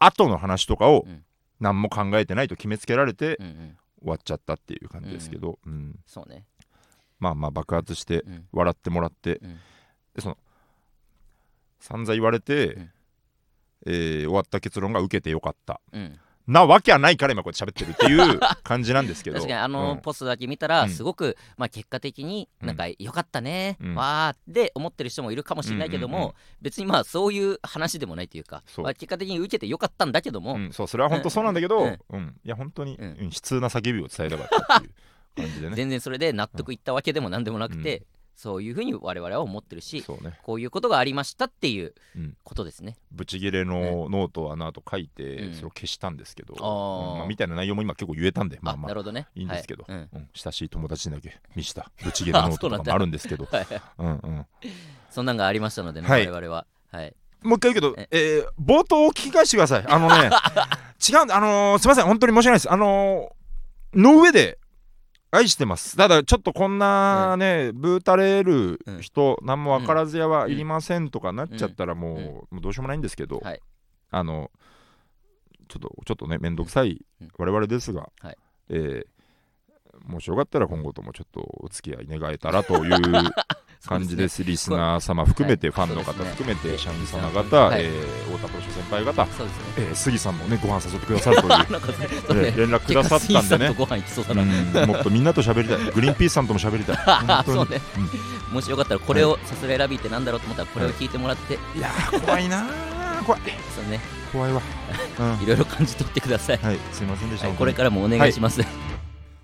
[0.00, 1.24] 後の話とかをうん。
[1.60, 3.76] 何も考えてないと決めつけられてうんうん。
[4.00, 5.98] 終わっちゃったっていう感じですけど、うん。
[6.06, 6.44] そうね。
[7.20, 8.44] まあまあ爆発してうん。
[8.52, 9.56] 笑ってもらって、うん。
[10.14, 10.36] でその
[11.80, 12.90] 散々言われて、うん。
[13.86, 15.80] えー終わった結論が受けてよかった。
[15.92, 19.36] うんなわけはないから今こうやって喋ってるっていう 感じなんですけど。
[19.36, 20.00] 確かにあのうん。
[20.00, 20.70] ポストだけ見たうん。
[20.70, 23.94] らすごくまあ結果的になんか良かったねうん。
[23.94, 28.62] わーって思ってる人もいるかもしれないけどうんうんうんも別にまあそういう話でもないというか
[28.94, 32.20] 結果的に受けて良かったんだけどもうん、そうそれは本当そうなんだけど、ううん。
[32.20, 32.36] ん。
[32.44, 34.90] いや本当に、悲痛な叫びを伝えたかったってい
[35.44, 35.76] う感じでね。
[35.76, 38.02] 全然それで納得いったわけでもなんでもなくて
[38.36, 40.38] そういうふうに我々は思ってるしね。
[40.42, 42.36] こういうことがありましたっていううん。
[42.42, 42.96] ことですね。
[43.12, 45.54] ブチギレのノートをあの後書いて、うん。
[45.54, 46.56] それを消したんですけど、う
[47.16, 47.18] ん。
[47.18, 48.86] まあ、みたいな内容も今結構言えたんでまあまあ。
[48.86, 49.28] あなるほどね。
[49.34, 49.98] いいんですけど、はい。
[49.98, 50.08] うん。
[50.12, 50.28] うん。
[50.34, 51.90] 親しい友達にだけ見した。
[52.02, 53.46] ブチギレ ノートとかもあるんですけど。
[53.50, 53.66] はい。
[53.98, 54.46] うんうん。
[55.10, 56.26] そんなんがありましたのでねはい。
[56.26, 56.66] 我々は。
[56.90, 57.14] はい。
[57.42, 59.84] もう一回言うけどえ、えー冒頭を聞き返してください。
[59.86, 60.30] あのね、
[61.08, 62.72] 違うんだ、あのーすみません、本当に申し訳ないです。
[62.72, 64.58] あのーの上で
[65.34, 65.96] 愛してます。
[65.96, 73.60] ただちょっとこんなね、ブータレる人、何も分からずやはいりませんとかなっちゃったらもう,、もうどうしようもないんですけど、はい。
[74.10, 74.50] あの
[75.68, 77.30] ちょっとちょっとね面倒くさいうん。
[77.36, 78.38] 我々ですが、はい。
[78.68, 79.06] えー
[80.06, 82.92] もしよかったら今後ともちょっとお付き合い願えたらという
[83.88, 84.42] 感じです。
[84.44, 87.82] リスナー様含めて、ファンの方含めて、社員様は方、い。
[87.84, 89.44] えー太田プロ先輩方、そ
[89.76, 91.36] えー杉さんもねご飯誘ってくださる
[92.26, 93.68] という 連絡くださったんでね。
[93.68, 95.78] とご飯行きそうだうな、んもっとみんなと喋りたい。
[95.92, 96.96] グリーンピースさんとも喋りたい。
[96.96, 97.58] 本当に。
[97.58, 97.80] そうね、
[98.52, 103.24] もしよかったらこれをさすらいラビーってなんだろうと思ったらこれを聞いてもらって、いやー怖いなー。
[103.24, 103.40] 怖い。
[103.74, 104.00] そうね。
[104.32, 104.60] 怖いわ、
[105.40, 106.58] いろいろ感じ取ってください、い
[106.92, 108.60] すいませんでした、はい、これからもお願いします、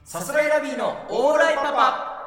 [0.04, 2.19] さすらいラビーのオーライパパ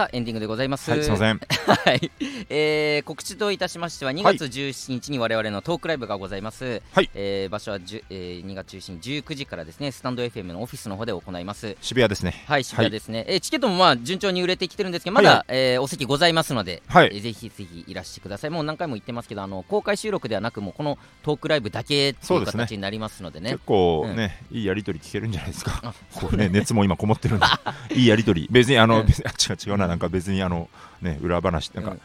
[0.00, 0.90] さあエンディングでございます。
[0.90, 1.38] はいすいません。
[1.68, 2.10] はい、
[2.48, 7.10] えー告知といたしましては2月17日に我々のトークライブがございます、はい。
[7.14, 11.76] えー場所はじゅ、えー2月中心19時からですねスタンド FM のオフィスの方で行います。
[11.82, 12.44] 渋谷ですね。
[12.46, 15.38] はい渋谷ですね、えーチケットもまあ順調に売れてきてるんですけどまだ、はい。
[15.40, 17.10] はえーお席ございますので、はい。
[17.12, 18.50] えーぜひぜひいらしてください。
[18.50, 23.50] もう何回も言ってますけどあの公開収録ではなくもうこのトークライブだけっていう形になりますのでね。
[23.50, 25.82] 結構ね、いいやりとり聞けるんじゃないですか。
[25.84, 27.46] あこうね熱も今こもってるんで。
[27.94, 28.48] いいやりとり。
[28.50, 29.10] 別にあの、うん。
[29.10, 30.68] 違う違うななんか別にあの
[31.02, 31.96] ね裏話なんか、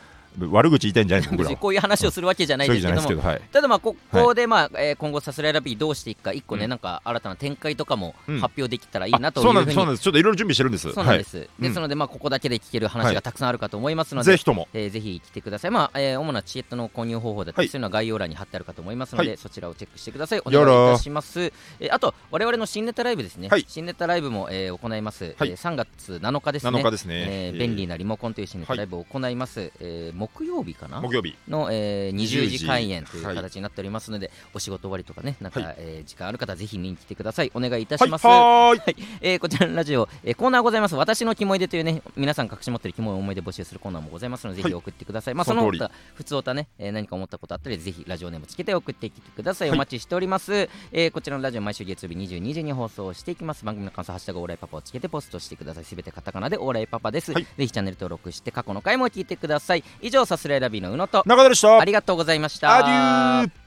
[0.51, 1.49] 悪口言いたいんじゃないです僕らは。
[1.49, 3.41] 別にこういう話をするわけじゃないですけどもはい。
[3.51, 6.69] ただまあここでまあ、えー今後さすらいラビーどうしていくか一個ね、うん。
[6.69, 8.39] なんか新たな展開とかもうん。
[8.39, 10.03] 発表できたらいいなというふうにんですそうなんです。
[10.03, 10.91] ちょっといろいろ準備してるんです。
[10.93, 11.47] そうなんです、はい。
[11.59, 13.15] ですのでまあここだけで聞ける話はい。
[13.15, 14.67] がたくさんあるかと思いますので、ぜひとも。
[14.73, 15.71] えーぜひ来てください。
[15.71, 17.69] まあ、えー主なチケットの購入方法だったり、はい。
[17.69, 19.37] そういうのは概要欄に貼ってあるかと思いますので、はい。
[19.37, 20.39] そちらをチェックしてください。
[20.45, 21.51] お願いいたします。
[21.79, 23.47] えーあと、我々の新ネタライブですね。
[23.49, 23.65] はい。
[23.67, 25.49] 新ネタライブも、えー行います、はい。
[25.49, 26.79] えー3月7日ですね。
[26.79, 27.25] 7日ですね。
[27.27, 29.71] えー便利なリモコンという新ネタライブを行います。
[29.79, 31.01] えー木曜日かな？
[31.01, 37.51] 木曜日の、えー20 20時時開演というはい形になっておりますので、お仕事終わりとかね、なんか、はいえー時間ある方はぜひ見に来てください。
[37.53, 38.25] お願いいたはいします。
[38.27, 40.95] はーいえーこちらのラジオ、えーコーナーございます。
[40.95, 45.33] 私のキモいでというね、皆さん隠し持ってるキモい思い出募集するコーナーもございますので、ぜひはい送ってください。
[45.33, 49.69] まあ、そその他、普通歌ね、えー何か思ったことあったら、ぜひラジオネームつけて送ってきてください。
[49.69, 50.53] はいお待ちしております。
[50.91, 53.65] えーこちらのラジオ、毎週月曜日22時に放送していきます。
[53.65, 55.85] 番組の感想、ハッシュタグオーライパパをつけてポストしてください。
[55.85, 57.31] すべてカタカナでオーライパパです。
[57.33, 59.83] はいぜひチャンネル登録して、過去の回も聞いてください。
[60.01, 61.79] 以上、さすらいラビーの宇野と、中田でした。
[61.79, 62.77] ありがとうございました。
[62.77, 63.64] アデュー